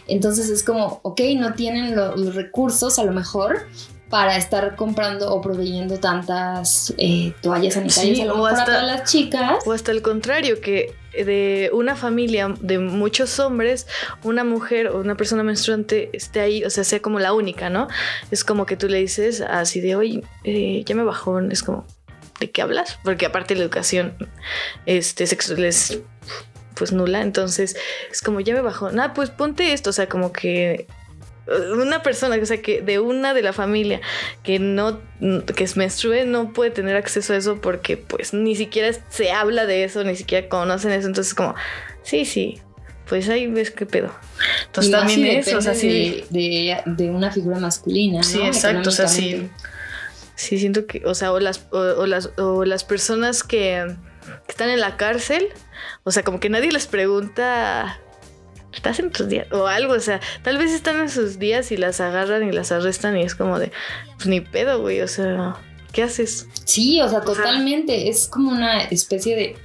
[0.08, 3.66] Entonces es como, ok, no tienen lo- los recursos a lo mejor
[4.08, 8.62] para estar comprando o proveyendo tantas eh, toallas sanitarias Sí, a lo o mejor hasta-
[8.62, 9.62] a todas las chicas.
[9.66, 13.86] O hasta el contrario, que de una familia de muchos hombres,
[14.24, 17.86] una mujer o una persona menstruante esté ahí, o sea, sea como la única, ¿no?
[18.30, 21.84] Es como que tú le dices así de, oye, eh, ya me bajó, es como,
[22.40, 22.98] ¿de qué hablas?
[23.04, 24.14] Porque aparte la educación
[24.86, 26.00] este, sexual es
[26.74, 27.76] pues nula, entonces
[28.10, 30.86] es como, ya me bajó, nada, pues ponte esto, o sea, como que
[31.46, 34.00] eh, una persona, o sea, que de una de la familia
[34.42, 34.98] que no,
[35.54, 39.66] que es menstrue no puede tener acceso a eso porque pues ni siquiera se habla
[39.66, 41.54] de eso, ni siquiera conocen eso, entonces como,
[42.02, 42.62] sí, sí,
[43.06, 44.10] pues ahí ves qué pedo.
[44.66, 48.22] Entonces Y también eso, o sea, sí, de, de, de una figura masculina.
[48.22, 48.46] Sí, ¿no?
[48.46, 49.50] exacto, o sea, sí.
[50.40, 53.94] Sí siento que, o sea, o las, o, o las, o las personas que,
[54.46, 55.48] que están en la cárcel,
[56.02, 58.00] o sea, como que nadie les pregunta...
[58.72, 59.48] ¿Estás en tus días?
[59.52, 62.70] O algo, o sea, tal vez están en sus días y las agarran y las
[62.70, 63.72] arrestan y es como de,
[64.14, 65.56] pues ni pedo, güey, o sea,
[65.92, 66.46] ¿qué haces?
[66.64, 68.08] Sí, o sea, totalmente.
[68.08, 69.56] Es como una especie de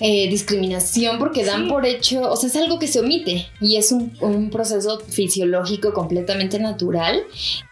[0.00, 1.68] eh, discriminación porque dan Sí.
[1.70, 5.92] por hecho, o sea, es algo que se omite y es un, un proceso fisiológico
[5.92, 7.22] completamente natural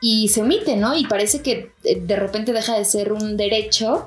[0.00, 0.96] y se omite, ¿no?
[0.96, 4.06] Y parece que eh, de repente deja de ser un derecho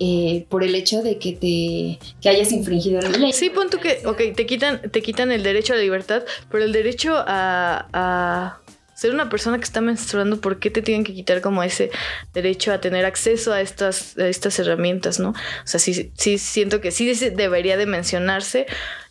[0.00, 3.32] eh, por el hecho de que te que hayas infringido la ley.
[3.32, 6.64] Sí, pon tú que, ok, te quitan, te quitan el derecho a la libertad, pero
[6.64, 8.58] el derecho a, a
[8.94, 11.90] ser una persona que está menstruando, ¿por qué te tienen que quitar como ese
[12.34, 15.30] derecho a tener acceso a estas, a estas herramientas, no?
[15.30, 18.66] O sea, sí, sí siento que sí debería de mencionarse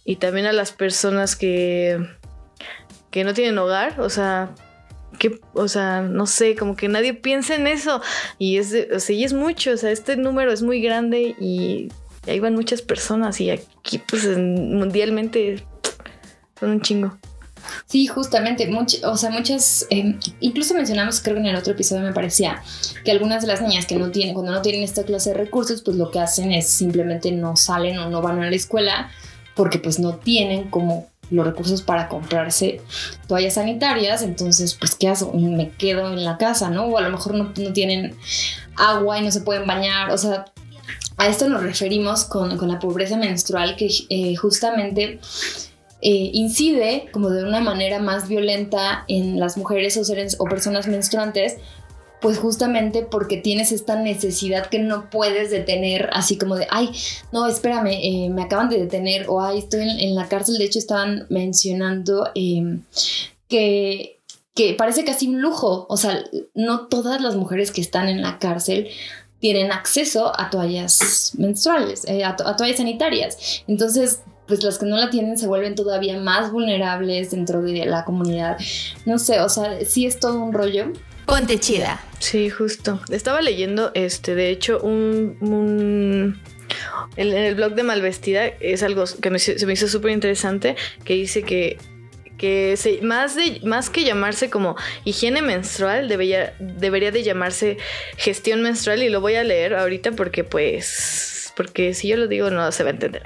[0.05, 1.99] y también a las personas que,
[3.09, 4.51] que no tienen hogar, o sea,
[5.19, 8.01] que, o sea, no sé, como que nadie piensa en eso
[8.39, 11.35] y es, de- o sea, y es mucho, o sea, este número es muy grande
[11.39, 11.89] y
[12.27, 15.63] ahí van muchas personas y aquí pues en- mundialmente
[16.59, 17.17] son un chingo.
[17.85, 22.01] Sí, justamente, much- o sea, muchas, eh, incluso mencionamos, creo que en el otro episodio
[22.03, 22.61] me parecía,
[23.03, 25.81] que algunas de las niñas que no tienen, cuando no tienen esta clase de recursos,
[25.81, 29.09] pues lo que hacen es simplemente no salen o no van a la escuela
[29.55, 32.81] porque pues no tienen como los recursos para comprarse
[33.27, 35.31] toallas sanitarias, entonces pues ¿qué hago?
[35.33, 36.85] Me quedo en la casa, ¿no?
[36.85, 38.15] O a lo mejor no, tienen
[38.75, 40.45] agua y no se pueden bañar, o sea,
[41.17, 45.19] a esto nos referimos con, con la pobreza menstrual que eh, justamente
[46.01, 50.87] eh, incide como de una manera más violenta en las mujeres o seres o personas
[50.87, 51.57] menstruantes,
[52.21, 56.91] pues justamente porque tienes esta necesidad que no puedes detener, así como de, ay,
[57.31, 60.77] no, espérame, eh, me acaban de detener, o ay, estoy en, la cárcel, de hecho
[60.77, 62.79] estaban mencionando eh,
[63.47, 64.19] que,
[64.53, 68.37] que parece casi un lujo, o sea, no todas las mujeres que están en la
[68.37, 68.87] cárcel
[69.39, 73.63] tienen acceso a toallas menstruales, eh, a, a toallas sanitarias.
[73.67, 78.03] Entonces, pues las que no la tienen se vuelven todavía más vulnerables dentro de la
[78.05, 78.57] comunidad.
[79.05, 80.91] No sé, o sea, sí es todo un rollo.
[81.25, 82.03] Ponte chida.
[82.19, 82.99] Sí, justo.
[83.09, 86.41] Estaba leyendo, este, de hecho, un, un-
[87.15, 90.75] el- en el blog de Malvestida es algo que me- se me hizo súper interesante,
[91.05, 91.77] que dice que
[92.37, 94.75] que se- más, de, más que llamarse como
[95.05, 97.77] higiene menstrual, debería, debería de llamarse
[98.17, 102.49] gestión menstrual y lo voy a leer ahorita porque pues, porque si yo lo digo
[102.49, 103.21] no se va a entender.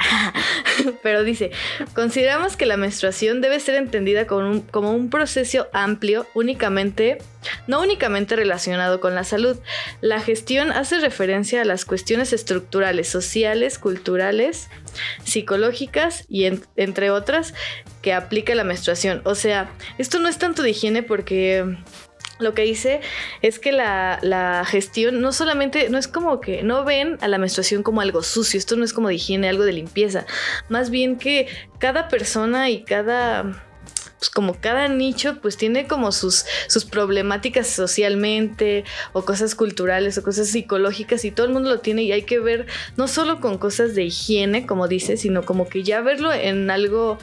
[1.01, 1.51] Pero dice,
[1.93, 7.19] consideramos que la menstruación debe ser entendida como un, proceso amplio únicamente,
[7.67, 9.57] no únicamente relacionado con la salud.
[10.01, 14.67] La gestión hace referencia a las cuestiones estructurales, sociales, culturales,
[15.23, 17.53] psicológicas y en- entre otras
[18.01, 19.21] que aplica la menstruación.
[19.23, 21.77] O sea, esto no es tanto de higiene porque
[22.39, 23.01] lo que dice
[23.41, 27.37] es que la, la gestión no solamente, no es como que no ven a la
[27.37, 30.25] menstruación como algo sucio, esto no es como de higiene, algo de limpieza,
[30.69, 31.47] más bien que
[31.79, 33.61] cada persona y cada
[34.17, 40.23] pues como cada nicho pues tiene como sus, sus problemáticas socialmente o cosas culturales o
[40.23, 42.65] cosas psicológicas y todo el mundo lo tiene y hay que ver
[42.97, 47.19] no solo con cosas de higiene como dice, sino como que ya verlo en algo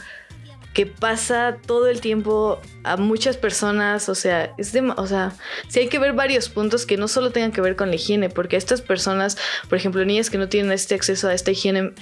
[0.74, 5.32] que pasa todo el tiempo a muchas personas, o sea, es de, o sea,
[5.68, 8.30] sí hay que ver varios puntos que no solo tengan que ver con la higiene,
[8.30, 9.36] porque estas personas,
[9.68, 11.92] por ejemplo, niñas que no tienen este acceso a esta higiene,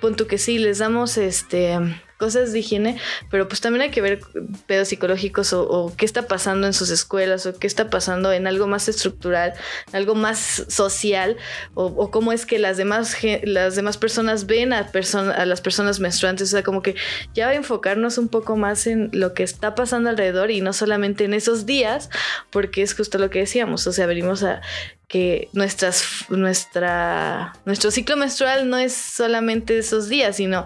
[0.00, 1.78] punto que sí, les damos este
[2.18, 2.98] cosas de higiene,
[3.30, 4.20] pero pues también hay que ver
[4.66, 8.66] pedos psicológicos o, qué está pasando en sus escuelas o qué está pasando en algo
[8.66, 9.54] más estructural,
[9.92, 11.36] algo más social
[11.74, 14.90] o, cómo es que las demás, las demás personas ven a,
[15.36, 16.94] a las personas menstruantes, o sea, como que
[17.34, 20.72] ya va a enfocarnos un poco más en lo que está pasando alrededor y no
[20.72, 22.10] solamente en esos días,
[22.50, 24.60] porque es justo lo que decíamos, o sea, venimos a
[25.08, 30.64] que nuestras, nuestra, nuestro ciclo menstrual no es solamente esos días, sino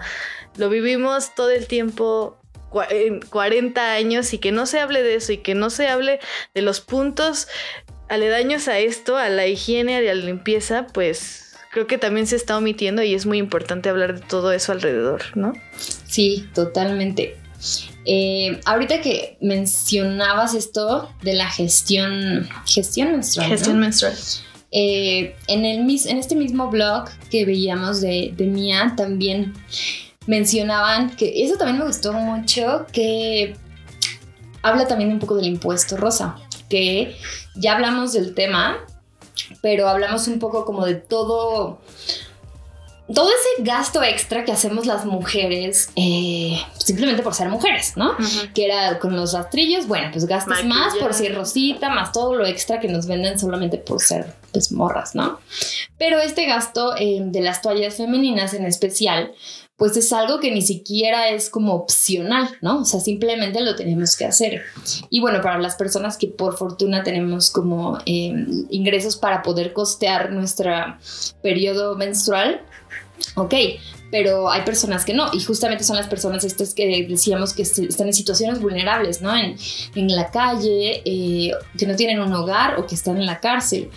[0.57, 2.37] lo vivimos todo el tiempo
[2.91, 6.21] en 40 años y que no se hable de eso y que no se hable
[6.55, 7.49] de los puntos
[8.09, 12.57] aledaños a esto, a la higiene, a la limpieza, pues creo que también se está
[12.57, 15.53] omitiendo y es muy importante hablar de todo eso alrededor, ¿no?
[16.07, 17.37] Sí, totalmente.
[18.07, 23.49] Eh, ahorita que mencionabas esto de la gestión, gestión menstrual.
[23.49, 24.15] Gestión menstrual.
[24.73, 29.53] Eh, en, el, en este mismo blog que veíamos de, de Mía, también
[30.27, 33.57] mencionaban que eso también me gustó mucho, que
[34.63, 36.37] habla también un poco del impuesto rosa,
[36.69, 37.17] que
[37.57, 38.79] ya hablamos del tema,
[39.63, 41.81] pero hablamos un poco como de todo
[43.15, 48.15] todo ese gasto extra que hacemos las mujeres eh, simplemente por ser mujeres, ¿no?
[48.55, 52.47] Que era con los rastrillos, bueno, pues gastas más por ser rosita, más todo lo
[52.47, 55.41] extra que nos venden solamente por ser pues morras, ¿no?
[55.99, 59.33] Pero este gasto eh, de las toallas femeninas en especial,
[59.81, 62.83] pues es algo que ni siquiera es como opcional, ¿no?
[62.83, 64.61] O sea, simplemente lo tenemos que hacer.
[65.09, 70.33] Y bueno, para las personas que por fortuna tenemos como em, ingresos para poder costear
[70.33, 70.71] nuestro
[71.43, 72.61] periodo menstrual,
[73.35, 73.55] ok,
[74.11, 78.09] pero hay personas que no, y justamente son las personas estas que decíamos que están
[78.09, 79.33] en situaciones vulnerables, ¿no?
[79.37, 79.57] En,
[80.11, 83.89] la calle, eh, que no tienen un hogar o que están en la cárcel.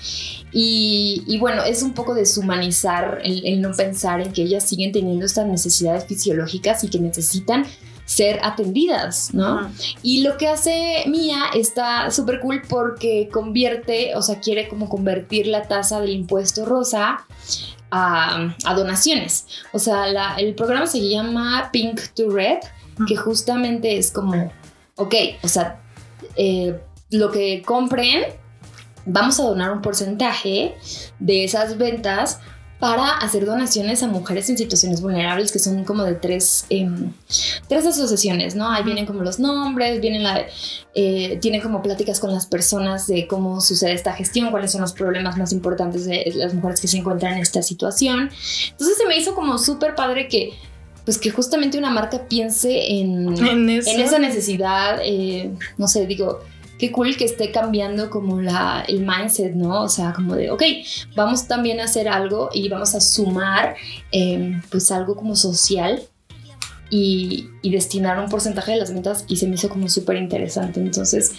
[0.51, 5.47] Y, bueno, es un poco deshumanizar el, no pensar en que ellas siguen teniendo estas
[5.47, 7.65] necesidades fisiológicas y que necesitan
[8.05, 9.71] ser atendidas, ¿no?
[10.03, 15.47] Y lo que hace Mía está súper cool porque convierte, o sea, quiere como convertir
[15.47, 17.25] la tasa del impuesto rosa
[17.93, 19.45] a, donaciones.
[19.71, 22.60] O sea, el programa se llama Pink to Red,
[23.08, 24.51] que justamente es como,
[24.95, 25.79] ok, o sea,
[26.36, 26.79] eh,
[27.12, 28.23] lo que compren
[29.06, 30.75] vamos a donar un porcentaje
[31.19, 32.39] de esas ventas
[32.83, 37.13] para hacer donaciones a mujeres en situaciones vulnerables, que son como de tres, em,
[37.69, 38.69] tres asociaciones, ¿no?
[38.69, 40.45] Ahí vienen como los nombres, vienen la,
[40.93, 44.91] eh, tienen como pláticas con las personas de cómo sucede esta gestión, cuáles son los
[44.91, 48.29] problemas más importantes de las mujeres que se encuentran en esta situación.
[48.71, 50.51] Entonces se me hizo como súper padre que
[51.05, 56.41] pues que justamente una marca piense en, en, esa necesidad, eh, no sé, digo,
[56.77, 59.83] qué cool que esté cambiando como la, el mindset, ¿no?
[59.83, 60.63] O sea, como de, ok,
[61.15, 63.75] vamos también a hacer algo y vamos a sumar
[64.12, 66.01] em, pues algo como social
[66.89, 70.79] y, destinar un porcentaje de las ventas y se me hizo como súper interesante.
[70.79, 71.31] Entonces,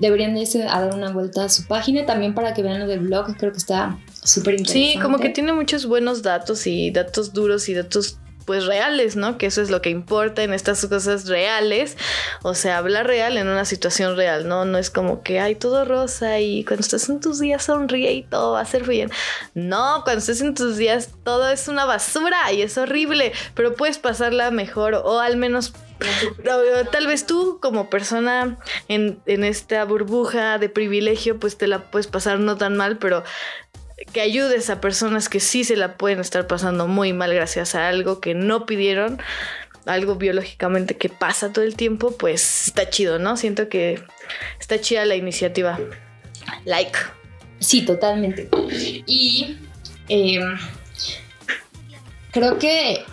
[0.00, 3.00] deberían irse a dar una vuelta a su página también para que vean lo del
[3.00, 4.92] blog, creo que está súper interesante.
[4.94, 9.38] Sí, como que tiene muchos buenos datos y datos duros y datos pues reales, ¿no?
[9.38, 11.96] Que eso es lo que importa en estas cosas reales.
[12.42, 14.64] O sea, hablar real en una situación real, ¿no?
[14.64, 18.22] No es como que hay todo rosa y cuando estás en tus días sonríe y
[18.22, 19.10] todo va a ser bien.
[19.54, 23.98] No, cuando estés en tus días todo es una basura y es horrible, pero puedes
[23.98, 25.72] pasarla mejor o al menos
[26.92, 32.06] Tal vez tú como persona en, en, esta burbuja de privilegio pues te la puedes
[32.06, 33.22] pasar no tan mal, pero
[34.12, 37.88] que ayudes a personas que sí se la pueden estar pasando muy mal gracias a
[37.88, 39.20] algo que no pidieron,
[39.86, 43.36] algo biológicamente que pasa todo el tiempo, pues está chido, ¿no?
[43.36, 44.02] Siento que
[44.58, 45.78] está chida la iniciativa.
[46.64, 46.98] Like.
[47.60, 48.48] Sí, totalmente.
[49.06, 49.56] Y
[50.08, 50.58] em,
[52.32, 53.04] creo que,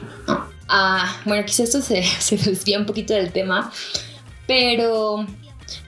[0.68, 3.72] ah, bueno, quizás esto se, se desvía un poquito del tema,
[4.48, 5.26] pero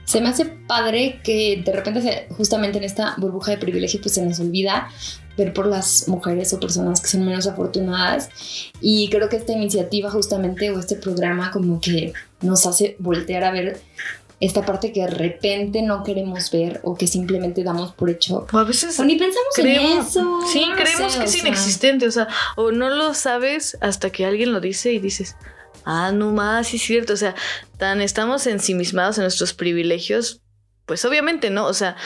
[0.04, 4.24] se me hace padre que de repente justamente en esta burbuja de privilegio pues se
[4.24, 4.88] nos olvida
[5.36, 8.30] ver por las mujeres o personas que son menos afortunadas
[8.80, 13.50] y creo que esta iniciativa justamente o este programa como que nos hace voltear a
[13.50, 13.80] ver
[14.40, 18.46] esta parte que de repente no queremos ver o que simplemente damos por hecho.
[18.52, 20.40] O a veces ni pensamos en eso.
[20.52, 24.60] Sí, creemos que es inexistente, o sea, o no lo sabes hasta que alguien lo
[24.60, 25.36] dice y dices,
[25.84, 27.34] ah, no más, sí es cierto, o sea,
[27.78, 30.42] tan estamos ensimismados en nuestros privilegios,
[30.86, 31.66] pues obviamente, ¿no?
[31.66, 31.96] O sea,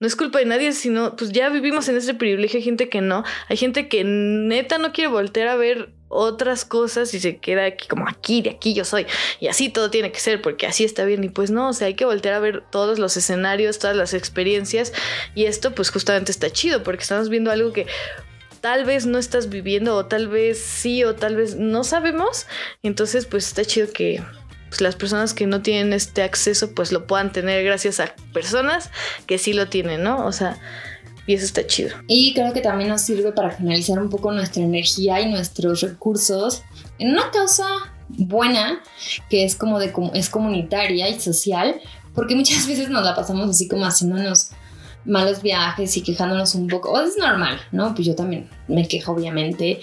[0.00, 3.00] no es culpa de nadie, sino pues ya vivimos en ese privilegio, hay gente que
[3.00, 7.64] no, hay gente que neta no quiere voltear a ver otras cosas y se queda
[7.64, 9.06] aquí como aquí, de aquí yo soy.
[9.40, 11.24] Y así todo tiene que ser porque así está bien.
[11.24, 14.12] Y pues no, o sea, hay que voltear a ver todos los escenarios, todas las
[14.12, 14.92] experiencias.
[15.34, 17.86] Y esto pues justamente está chido porque estamos viendo algo que
[18.62, 22.46] tal vez no estás viviendo o tal vez sí o tal vez no sabemos.
[22.82, 24.22] Entonces pues está chido que
[24.68, 28.90] pues, las personas que no tienen este acceso pues lo puedan tener gracias a personas
[29.26, 30.24] que sí lo tienen, ¿no?
[30.24, 30.58] O sea,
[31.26, 31.90] y eso está chido.
[32.06, 36.62] Y creo que también nos sirve para canalizar un poco nuestra energía y nuestros recursos
[36.98, 37.66] en una causa
[38.08, 38.80] buena
[39.28, 41.80] que es como de es comunitaria y social,
[42.14, 44.52] porque muchas veces nos la pasamos así como haciéndonos
[45.04, 47.00] malos viajes y quejándonos un poco.
[47.00, 47.94] Es normal, ¿no?
[47.94, 49.80] Pues yo también me quejo, obviamente.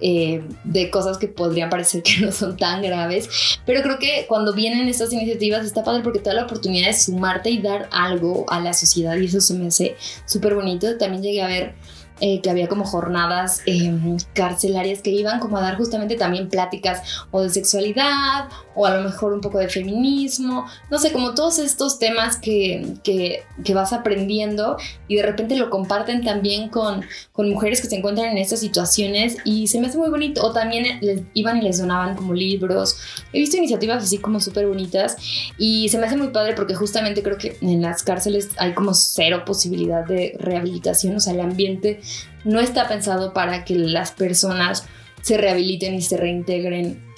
[0.00, 3.58] Eh, de cosas que podrían parecer que no son tan graves.
[3.66, 6.94] Pero creo que cuando vienen estas iniciativas está padre porque te da la oportunidad de
[6.94, 10.96] sumarte y dar algo a la sociedad y eso se me hace súper bonito.
[10.98, 11.74] También llegué a ver
[12.20, 17.02] eh, que había como jornadas em, carcelarias que iban como a dar justamente también pláticas
[17.30, 21.58] o de sexualidad o a lo mejor un poco de feminismo, no sé, como todos
[21.58, 24.76] estos temas que, que, que vas aprendiendo
[25.08, 29.36] y de repente lo comparten también con, con, mujeres que se encuentran en estas situaciones
[29.44, 30.44] y se me hace muy bonito.
[30.44, 32.96] O también les iban y les donaban como libros.
[33.32, 35.16] He visto iniciativas así como súper bonitas
[35.58, 38.94] y se me hace muy padre porque justamente creo que en las cárceles hay como
[38.94, 42.00] cero posibilidad de rehabilitación, o sea, el ambiente
[42.44, 44.84] no está pensado para que las personas
[45.22, 47.08] se rehabiliten y se reintegren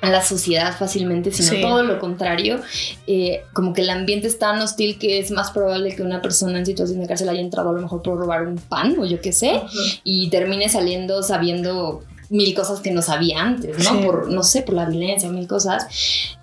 [0.00, 2.60] a la sociedad fácilmente, sino todo lo contrario.
[3.06, 6.58] Eh, como que el ambiente es tan hostil que es más probable que una persona
[6.58, 9.20] en situación de cárcel haya entrado a lo mejor por robar un pan o yo
[9.20, 9.60] qué sé,
[10.04, 14.00] y termine saliendo sabiendo mil cosas que no sabía antes, ¿no?
[14.02, 15.86] Por, no sé, por la violencia, mil cosas.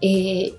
[0.01, 0.55] Eh,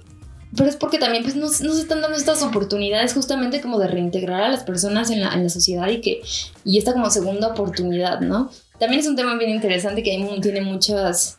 [0.54, 4.42] pero es porque también pues, no se están dando estas oportunidades justamente como de reintegrar
[4.42, 6.20] a las personas en la, en la sociedad y que
[6.64, 8.50] y esta como segunda oportunidad, ¿no?
[8.78, 11.38] También es un tema bien interesante que tiene muchas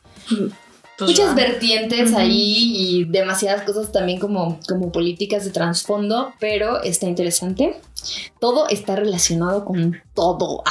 [0.98, 7.06] pues muchas vertientes ahí y demasiadas cosas también como, como políticas de trasfondo, pero está
[7.06, 7.80] interesante.
[8.40, 10.64] Todo está relacionado con todo.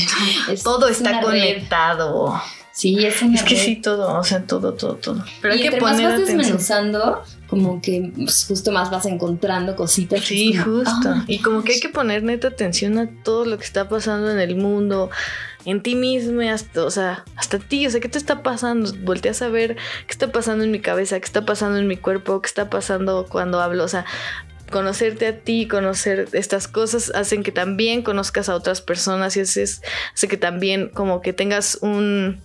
[0.62, 2.40] todo está conectado.
[2.72, 5.24] Sí, es Es que sí, todo, o sea, todo, todo, todo.
[5.42, 10.20] Pero hay que poner más vas desmenuzando, como que pues, justo más vas encontrando cositas.
[10.20, 11.14] Sí, justo.
[11.26, 14.38] Y como que hay que poner neta atención a todo lo que está pasando en
[14.38, 15.10] el mundo,
[15.64, 18.92] en ti mismo, hasta, o sea, hasta ti, o sea, ¿qué te está pasando?
[19.02, 19.76] Volteas a ver
[20.06, 23.26] qué está pasando en mi cabeza, qué está pasando en mi cuerpo, qué está pasando
[23.28, 24.04] cuando hablo, o sea,
[24.70, 29.80] conocerte a ti, conocer estas cosas, hacen que también conozcas a otras personas y hace
[30.28, 32.40] que también como que tengas un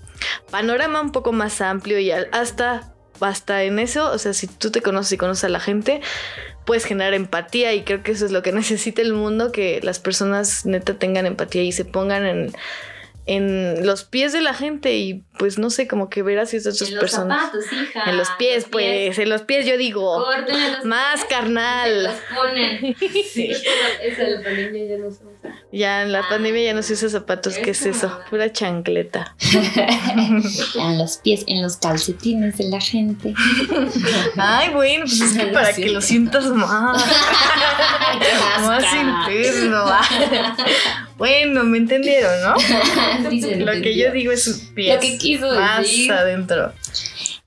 [0.52, 4.82] panorama un poco más amplio y hasta, hasta en eso, o sea, si tú te
[4.82, 6.02] conoces y conoces a la gente,
[6.66, 10.00] puedes generar empatía y creo que eso es lo que necesita el mundo, que las
[10.00, 12.54] personas neta tengan empatía y se pongan en
[13.30, 16.82] en los pies de la gente y pues no sé, como que ver así estas
[16.82, 17.44] en personas.
[17.44, 20.26] Zapatos, hija, en los pies, pues, en los pies yo digo.
[20.48, 22.06] Los más carnal.
[22.06, 22.96] Los ponen.
[23.30, 23.52] Sí.
[24.02, 25.64] Eso la pandemia ya no se usa.
[25.72, 28.20] Ya en la pandemia ya no se usa zapatos, ¿qué es eso?
[28.32, 29.36] Pura chancleta.
[30.76, 33.36] en los pies, en los calcetines de la gente.
[34.38, 37.06] Ay, bueno, pues es que para que lo sientas más.
[38.62, 39.86] más interno.
[41.20, 42.56] Bueno, me entendieron, ¿no?
[43.66, 44.96] lo que yo digo es sus pies.
[44.96, 46.74] Lo que quiso más adentro.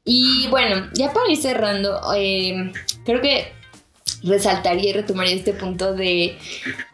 [0.05, 2.73] Y bueno, ya para ir cerrando, eh,
[3.05, 3.53] creo que
[4.25, 6.37] resaltaría y retomaría este punto de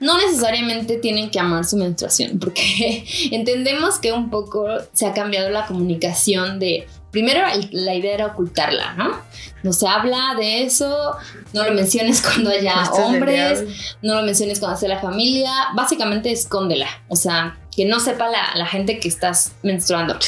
[0.01, 5.51] no necesariamente tienen que amar su menstruación, porque entendemos que un poco se ha cambiado
[5.51, 7.41] la comunicación de, primero
[7.73, 9.21] la idea era ocultarla, ¿no?
[9.63, 11.17] No se habla de eso,
[11.53, 13.65] no lo menciones cuando haya hombres,
[14.03, 18.55] no lo menciones cuando sea la familia, básicamente escóndela, o sea, que no sepa la,
[18.55, 20.19] la gente que estás menstruando.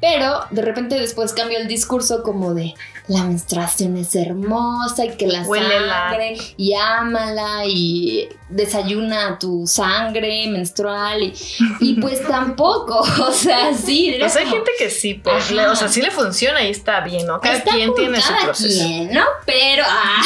[0.00, 2.74] Pero de repente después cambió el discurso como de
[3.06, 11.34] la menstruación es hermosa y que la sangre y ámala y desayuna tu sangre menstrual
[11.80, 14.16] y, pues tampoco, o sea, sí.
[14.18, 17.40] Pues hay gente que sí, pues, o sea, sí le funciona y está bien, ¿no?
[17.40, 18.84] Cada quien tiene su proceso.
[18.84, 19.24] Quien, ¿no?
[19.44, 20.22] Pero, ah,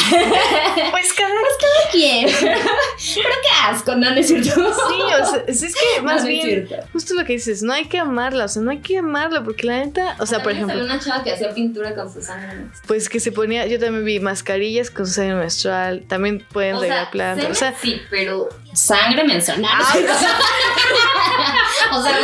[0.91, 2.29] pues cada, pues cada quien.
[2.39, 4.11] Pero qué asco, ¿no?
[4.11, 4.49] ¿No es cierto?
[4.49, 8.45] Sí, o sea, es que más bien, justo lo que dices, no hay que amarla,
[8.45, 10.83] o sea, no hay que amarla porque la neta, o sea, por ejemplo.
[10.83, 14.19] una chava que hacía pintura con su sangre pues que se ponía, yo también vi
[14.19, 17.49] mascarillas con sangre menstrual, también pueden regar plantas.
[17.49, 19.63] O sea, sí, pero sangre menstrual.
[21.91, 22.17] o sea,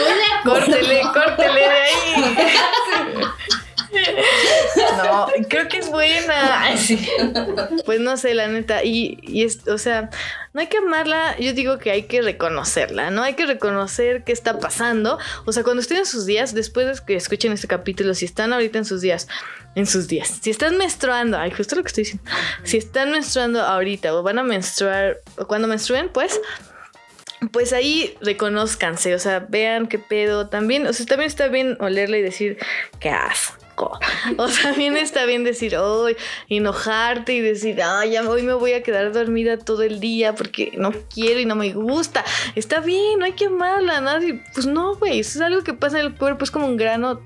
[0.43, 2.35] córtele, córtele de ahí.
[4.97, 6.75] No, creo que es buena.
[7.85, 8.83] Pues no sé, la neta.
[8.83, 10.09] Y, y es, o sea,
[10.53, 13.23] no hay que amarla, yo digo que hay que reconocerla, ¿no?
[13.23, 15.19] Hay que reconocer qué está pasando.
[15.45, 18.53] O sea, cuando estén en sus días, después de que escuchen este capítulo, si están
[18.53, 19.27] ahorita en sus días,
[19.75, 22.31] en sus días, si están menstruando, ay, justo lo que estoy diciendo,
[22.63, 26.39] si están menstruando ahorita o van a menstruar, o cuando menstruen, pues
[27.51, 30.47] pues ahí reconozcanse, o sea, vean qué pedo.
[30.47, 32.57] También, o sea, también está bien olerla y decir,
[32.99, 33.64] qué asco.
[34.37, 36.15] O sea, también está bien decir, hoy,
[36.49, 40.91] enojarte y decir, ay, hoy me voy a quedar dormida todo el día porque no
[41.13, 42.23] quiero y no me gusta.
[42.55, 44.41] Está bien, no hay que amarla, nadie.
[44.53, 47.21] Pues no, güey, eso es algo que pasa en el cuerpo, es como un grano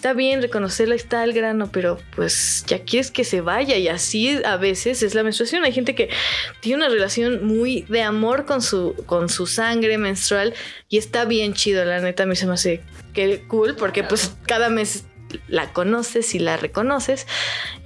[0.00, 4.40] está bien reconocerla, está el grano, pero pues ya quieres que se vaya y así
[4.46, 5.62] a veces es la menstruación.
[5.62, 6.08] Hay gente que
[6.60, 10.54] tiene una relación muy de amor con su, con su sangre menstrual
[10.88, 12.80] y está bien chido, la neta a mí se me hace
[13.12, 15.04] que cool porque pues cada mes
[15.48, 17.26] la conoces y la reconoces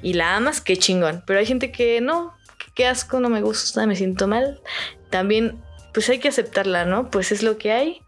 [0.02, 1.22] y la amas, qué chingón.
[1.26, 2.34] Pero hay gente que no,
[2.74, 4.60] qué asco, no me gusta, me siento mal.
[5.10, 7.10] También pues hay que aceptarla, ¿no?
[7.10, 8.02] Pues es lo que hay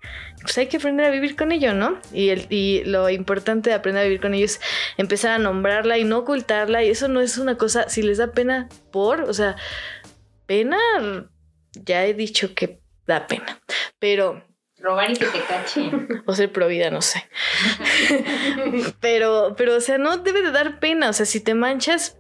[0.46, 1.98] pues hay que aprender a vivir con ello, ¿no?
[2.12, 4.60] Y, el, y lo importante de aprender a vivir con ello es
[4.96, 6.84] empezar a nombrarla y no ocultarla.
[6.84, 9.56] Y eso no es una cosa, si les da pena por, o sea,
[10.46, 10.78] pena,
[11.72, 13.60] ya he dicho que da pena,
[13.98, 14.45] pero...
[14.78, 16.22] Robar y que te cachen.
[16.26, 17.24] O ser provida, no sé.
[19.00, 21.10] pero, pero, o sea, no debe de dar pena.
[21.10, 22.18] O sea, si te manchas,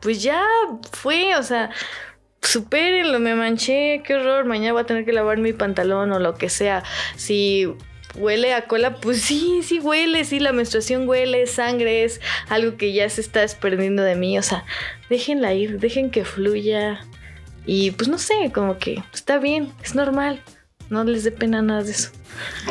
[0.00, 0.42] pues ya
[0.92, 1.70] fue, o sea,
[2.42, 6.34] supérenlo, me manché, qué horror, mañana voy a tener que lavar mi pantalón o lo
[6.34, 6.82] que sea.
[7.16, 7.72] Si
[8.14, 12.92] huele a cola, pues sí, sí huele, sí, la menstruación huele, sangre es algo que
[12.92, 14.64] ya se está desprendiendo de mí, o sea,
[15.08, 17.00] déjenla ir, dejen que fluya
[17.66, 20.42] y pues no sé, como que está bien, es normal,
[20.90, 22.10] no les dé pena nada de eso.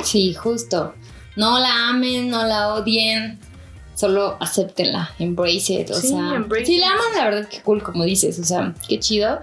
[0.04, 0.94] Sí, justo.
[1.36, 3.40] No la amen, no la odien,
[3.96, 8.40] solo acéptenla, embrace it, o sea, si la aman, la verdad que cool, como dices,
[8.40, 9.40] o sea, qué chido,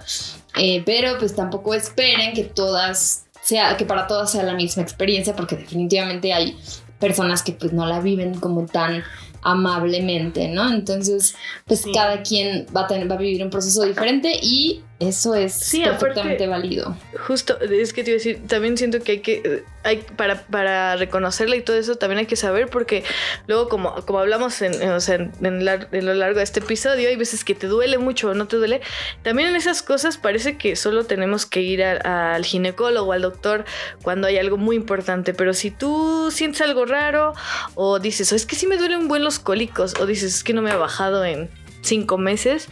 [0.55, 5.35] eh, pero pues tampoco esperen que todas, sea, que para todas sea la misma experiencia,
[5.35, 6.57] porque definitivamente hay
[6.99, 9.03] personas que pues no la viven como tan
[9.41, 10.71] amablemente, ¿no?
[10.71, 15.35] Entonces, pues cada quien va a, tener, va a vivir un proceso diferente y eso
[15.35, 16.97] es perfectamente válido.
[17.27, 20.95] Justo, es que te iba a decir, también siento que hay que, hay, para, para
[20.95, 23.03] reconocerla y todo eso, también hay que saber, porque
[23.45, 27.43] luego, como, como hablamos en, o sea, en, lo largo de este episodio, hay veces
[27.43, 28.81] que te duele mucho o no te duele.
[29.21, 33.65] También en esas cosas parece que solo tenemos que ir al ginecólogo, al doctor,
[34.01, 35.35] cuando hay algo muy importante.
[35.35, 37.35] Pero si tú sientes algo raro,
[37.75, 40.63] o dices, es que sí me duelen buen los cólicos, o dices, es que no
[40.63, 41.51] me ha bajado en
[41.83, 42.67] cinco meses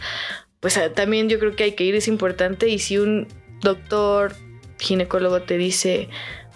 [0.66, 2.68] pues ah, también yo creo que hay que ir, es importante.
[2.68, 3.28] Y si un
[3.60, 4.34] doctor
[4.80, 6.08] ginecólogo te dice,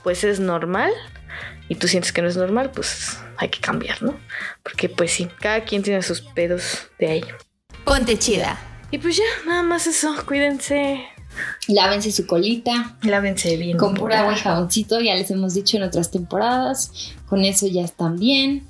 [0.03, 0.91] pues es normal,
[1.69, 4.19] y tú sientes que no es normal, pues hay que cambiar, ¿no?
[4.65, 7.25] Porque pues sí, cada quien tiene sus pedos de ahí.
[7.85, 8.59] Ponte chida.
[8.91, 11.05] Y pues ya, nada más eso, cuídense.
[11.69, 12.97] Lávense su colita.
[13.03, 13.79] Lávense bien.
[13.79, 17.15] Con pura agua y jaboncito, ya les hemos dicho en otras temporadas.
[17.29, 18.67] Con eso ya están bien.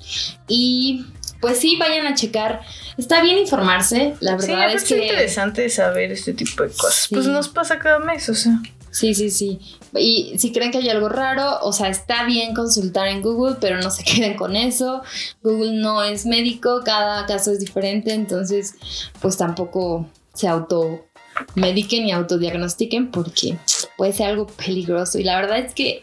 [0.47, 1.07] Y
[1.41, 2.61] pues sí, vayan a checar.
[2.97, 4.95] Está bien informarse, la verdad es que...
[4.95, 7.07] Es interesante saber este tipo de cosas.
[7.09, 8.61] Pues nos pasa cada mes, o sea.
[8.91, 9.59] Sí, sí, sí.
[9.95, 13.81] Y si creen que hay algo raro, o sea, está bien consultar en Google, pero
[13.81, 15.01] no se queden con eso.
[15.41, 18.75] Google no es médico, cada caso es diferente, entonces
[19.21, 23.57] pues tampoco se automediquen y autodiagnostiquen porque
[23.97, 25.17] puede ser algo peligroso.
[25.19, 26.01] Y la verdad es que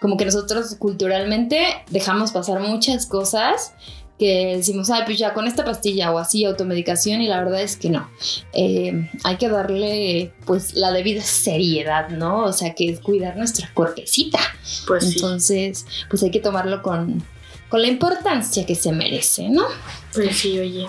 [0.00, 3.74] como que nosotros culturalmente dejamos pasar muchas cosas
[4.20, 7.78] que decimos, ay, pues ya con esta pastilla o así, automedicación, y la verdad es
[7.78, 8.10] que no.
[8.52, 12.44] Eh, hay que darle, pues, la debida seriedad, ¿no?
[12.44, 14.38] O sea, que es cuidar nuestra cuerpecita.
[14.86, 17.24] Pues Entonces, pues hay que tomarlo con,
[17.70, 19.64] con la importancia que se merece, ¿no?
[20.12, 20.86] Pues sí, oye.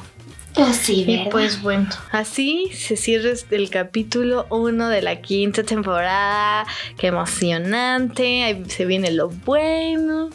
[0.54, 1.28] Pues sí, ¿verdad?
[1.28, 6.68] Y pues bueno, así se cierra el capítulo 1 de la quinta temporada.
[6.98, 8.44] Qué emocionante.
[8.44, 10.30] Ahí se viene lo bueno.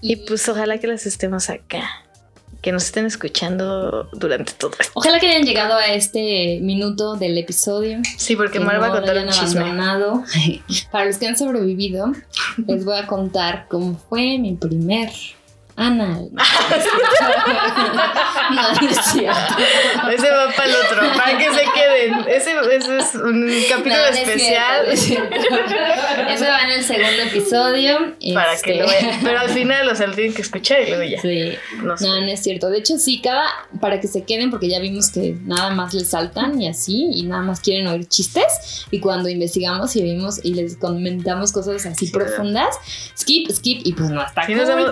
[0.00, 2.03] Y pues ojalá que las estemos acá
[2.64, 4.92] que nos estén escuchando durante todo esto.
[4.94, 7.98] Ojalá que hayan llegado a este minuto del episodio.
[8.16, 9.76] Sí, porque Mar va a contar un chisme.
[10.90, 12.12] Para los que han sobrevivido,
[12.66, 15.10] les voy a contar cómo fue mi primer
[15.76, 16.28] anal.
[18.50, 19.56] no, es cierto.
[20.12, 22.24] Ese va para el otro, para que se queden.
[22.28, 24.86] Ese, ese es un capítulo especial.
[24.88, 28.14] Ese va en el segundo episodio.
[28.34, 29.20] Para que lo vean.
[29.22, 31.20] Pero al final, o sea, lo tienen que escuchar y luego ya.
[31.20, 31.54] Sí.
[31.82, 32.70] No, no, es cierto.
[32.70, 33.44] De hecho, sí, cada.
[33.80, 37.24] Para que se queden, porque ya vimos que nada más les saltan y así, y
[37.24, 38.86] nada más quieren oír chistes.
[38.90, 42.76] Y cuando investigamos y vimos y les comentamos cosas así profundas,
[43.18, 44.44] skip, skip, y pues no está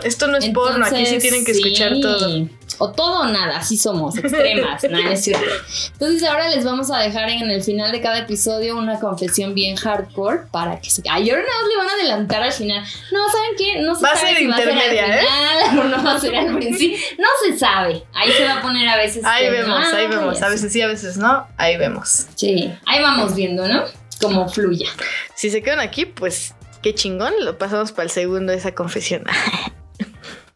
[0.05, 2.49] esto no es por no, aquí sí tienen que escuchar todo.
[2.79, 5.47] O todo o nada, así somos, extremas, no, no es cierto.
[5.93, 9.77] Entonces ahora les vamos a dejar en el final de cada episodio una confesión bien
[9.77, 11.03] hardcore para que se...
[11.09, 12.83] Ay, ahora no le van a adelantar al final.
[13.13, 13.83] No, ¿saben qué?
[13.83, 15.27] No se Va a sabe ser si va a ser al intermedia, ¿eh?
[15.71, 16.99] final o no va a ser al principio.
[17.19, 18.05] No se sabe.
[18.15, 19.25] Ahí se va a poner a veces...
[19.25, 20.43] Ahí vemos, ahí vemos.
[20.43, 21.47] A veces sí, a veces no.
[21.57, 22.27] Ahí vemos.
[22.35, 23.85] Sí, ahí vamos viendo, ¿no?
[24.21, 24.89] Como fluya.
[25.35, 27.33] Si se quedan aquí, pues qué chingón.
[27.41, 29.25] Lo pasamos para el segundo esa confesión.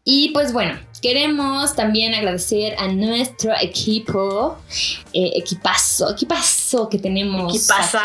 [0.09, 4.59] Y pues bueno, queremos también agradecer a nuestro equipo,
[5.13, 7.69] eh, equipazo, equipazo que tenemos.
[7.71, 7.97] Aquí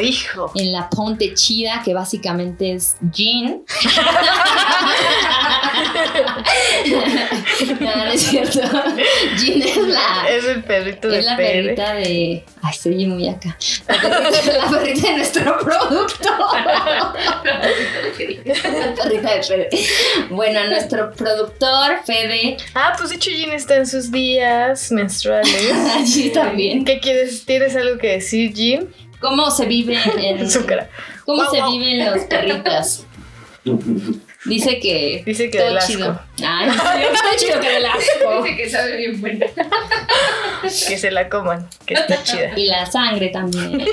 [0.00, 0.50] hijo.
[0.54, 3.62] En, la Ponte Chida, que básicamente es Jean.
[7.80, 8.60] no, no es cierto.
[9.38, 12.44] Jean es la, Es el perrito de es la perrita de.
[12.62, 13.56] Ay, se oye muy acá.
[13.88, 16.28] La perrita, la perrita de nuestro producto.
[18.44, 19.68] la perrita de Fede.
[20.30, 22.27] Bueno, nuestro productor, Fede.
[22.74, 25.72] Ah, pues de hecho Jean está en sus días menstruales.
[25.96, 26.84] Allí también.
[26.84, 27.44] ¿Qué quieres?
[27.44, 28.88] ¿Tienes algo que decir, Jean?
[29.20, 30.48] ¿Cómo se vive en.
[30.50, 30.88] Su cara.
[31.24, 33.04] ¿Cómo se viven los perritos?
[34.44, 35.22] Dice que.
[35.26, 35.92] Dice que todo del asco.
[35.92, 36.20] chido.
[36.46, 38.42] Ay, todo chido que del asco.
[38.42, 39.46] Dice que sabe bien buena.
[40.62, 42.52] Que se la coman, que está chida.
[42.56, 43.84] Y la sangre también.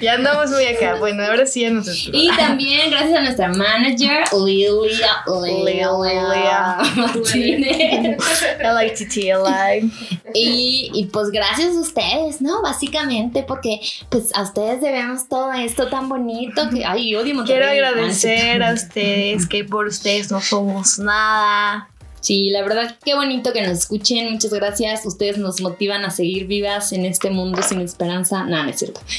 [0.00, 0.96] Ya andamos muy acá.
[0.96, 5.24] Bueno, ahora sí ya nos Y también gracias a nuestra manager, Lilia.
[5.26, 5.88] Lilia.
[5.90, 6.76] Lilia.
[6.96, 8.18] Martínez.
[8.60, 9.92] LITTLI.
[10.34, 12.62] Y, y pues gracias a ustedes, ¿no?
[12.62, 13.80] Básicamente, porque
[14.10, 16.84] pues a ustedes debemos todo esto tan bonito que.
[16.84, 17.44] Ay, odio.
[17.44, 21.88] Quiero agradecer a ustedes que por ustedes no somos nada.
[22.20, 24.32] Sí, la verdad, qué bonito que nos escuchen.
[24.32, 25.06] Muchas gracias.
[25.06, 28.44] Ustedes nos motivan a seguir vivas en este mundo sin esperanza.
[28.44, 29.00] No, no es cierto.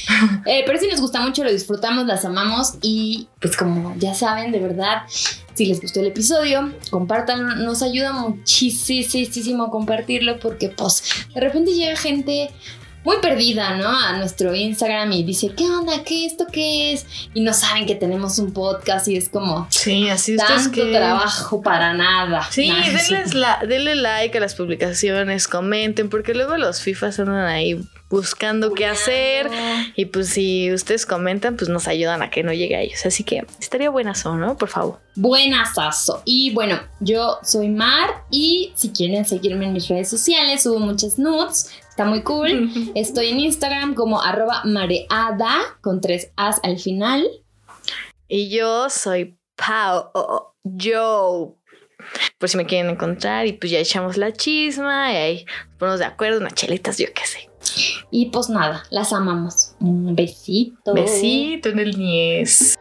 [0.46, 2.74] Eh, pero sí nos gusta mucho, lo disfrutamos, las amamos.
[2.82, 5.04] Y pues como ya saben, de verdad,
[5.54, 7.56] si les gustó el episodio, compártanlo.
[7.56, 11.04] Nos ayuda muchísimo compartirlo porque pues
[11.34, 12.50] de repente llega gente
[13.04, 13.88] muy perdida, ¿no?
[13.88, 16.04] A nuestro Instagram y dice, ¿qué onda?
[16.04, 17.06] ¿Qué esto qué es?
[17.34, 20.92] Y no saben que tenemos un podcast y es como Sí, así tanto que...
[20.92, 22.48] trabajo para nada.
[22.52, 23.16] Sí, es cierto.
[23.16, 27.80] denles la, denle like a las publicaciones, comenten, porque luego los FIFAs andan ahí
[28.10, 29.50] buscando qué hacer.
[29.96, 33.06] Y pues si ustedes comentan, pues nos ayudan a que no llegue a ellos.
[33.06, 34.58] Así que estaría buenazo, ¿no?
[34.58, 35.00] Por favor.
[35.16, 36.22] Buenazazo.
[36.26, 41.20] Y bueno, yo soy Mar y si quieren seguirme en mis redes sociales, subo muchas
[41.20, 41.70] nudes.
[42.00, 42.72] Está muy cool.
[42.96, 47.28] Estoy en Instagram como arroba mareada con tres as al final.
[48.30, 51.50] Y yo soy Pau, o- o Joe.
[52.38, 56.00] Por si me quieren encontrar y pues ya echamos la chisma y ahí nos ponemos
[56.00, 57.50] de acuerdo, unas chelitas, yo qué sé.
[58.12, 59.76] Y pues nada, las amamos.
[59.82, 60.94] Un besito.
[60.94, 62.76] Besito en el niés.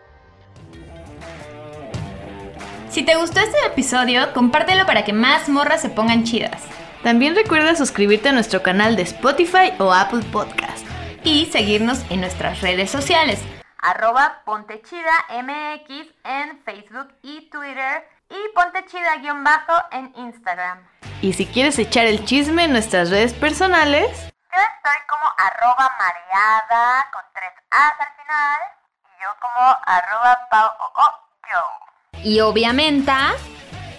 [2.89, 6.63] Si te gustó este episodio, compártelo para que más morras se pongan chidas.
[7.03, 10.87] También recuerda suscribirte a nuestro canal de Spotify o Apple Podcast.
[11.25, 13.41] Y seguirnos en nuestras redes sociales.
[13.79, 20.79] Arroba Pontechida MX en Facebook y Twitter y Pontechida-bajo en Instagram.
[21.23, 24.11] Y si quieres echar el chisme en nuestras redes personales,
[24.53, 28.61] Yo estoy como arroba mareada con tres A's al final
[29.05, 31.11] y yo como arroba pau o o
[31.53, 32.23] yo.
[32.25, 33.13] Y obviamente,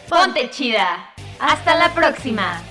[0.10, 1.12] ponte chida.
[1.40, 2.62] Hasta la próxima.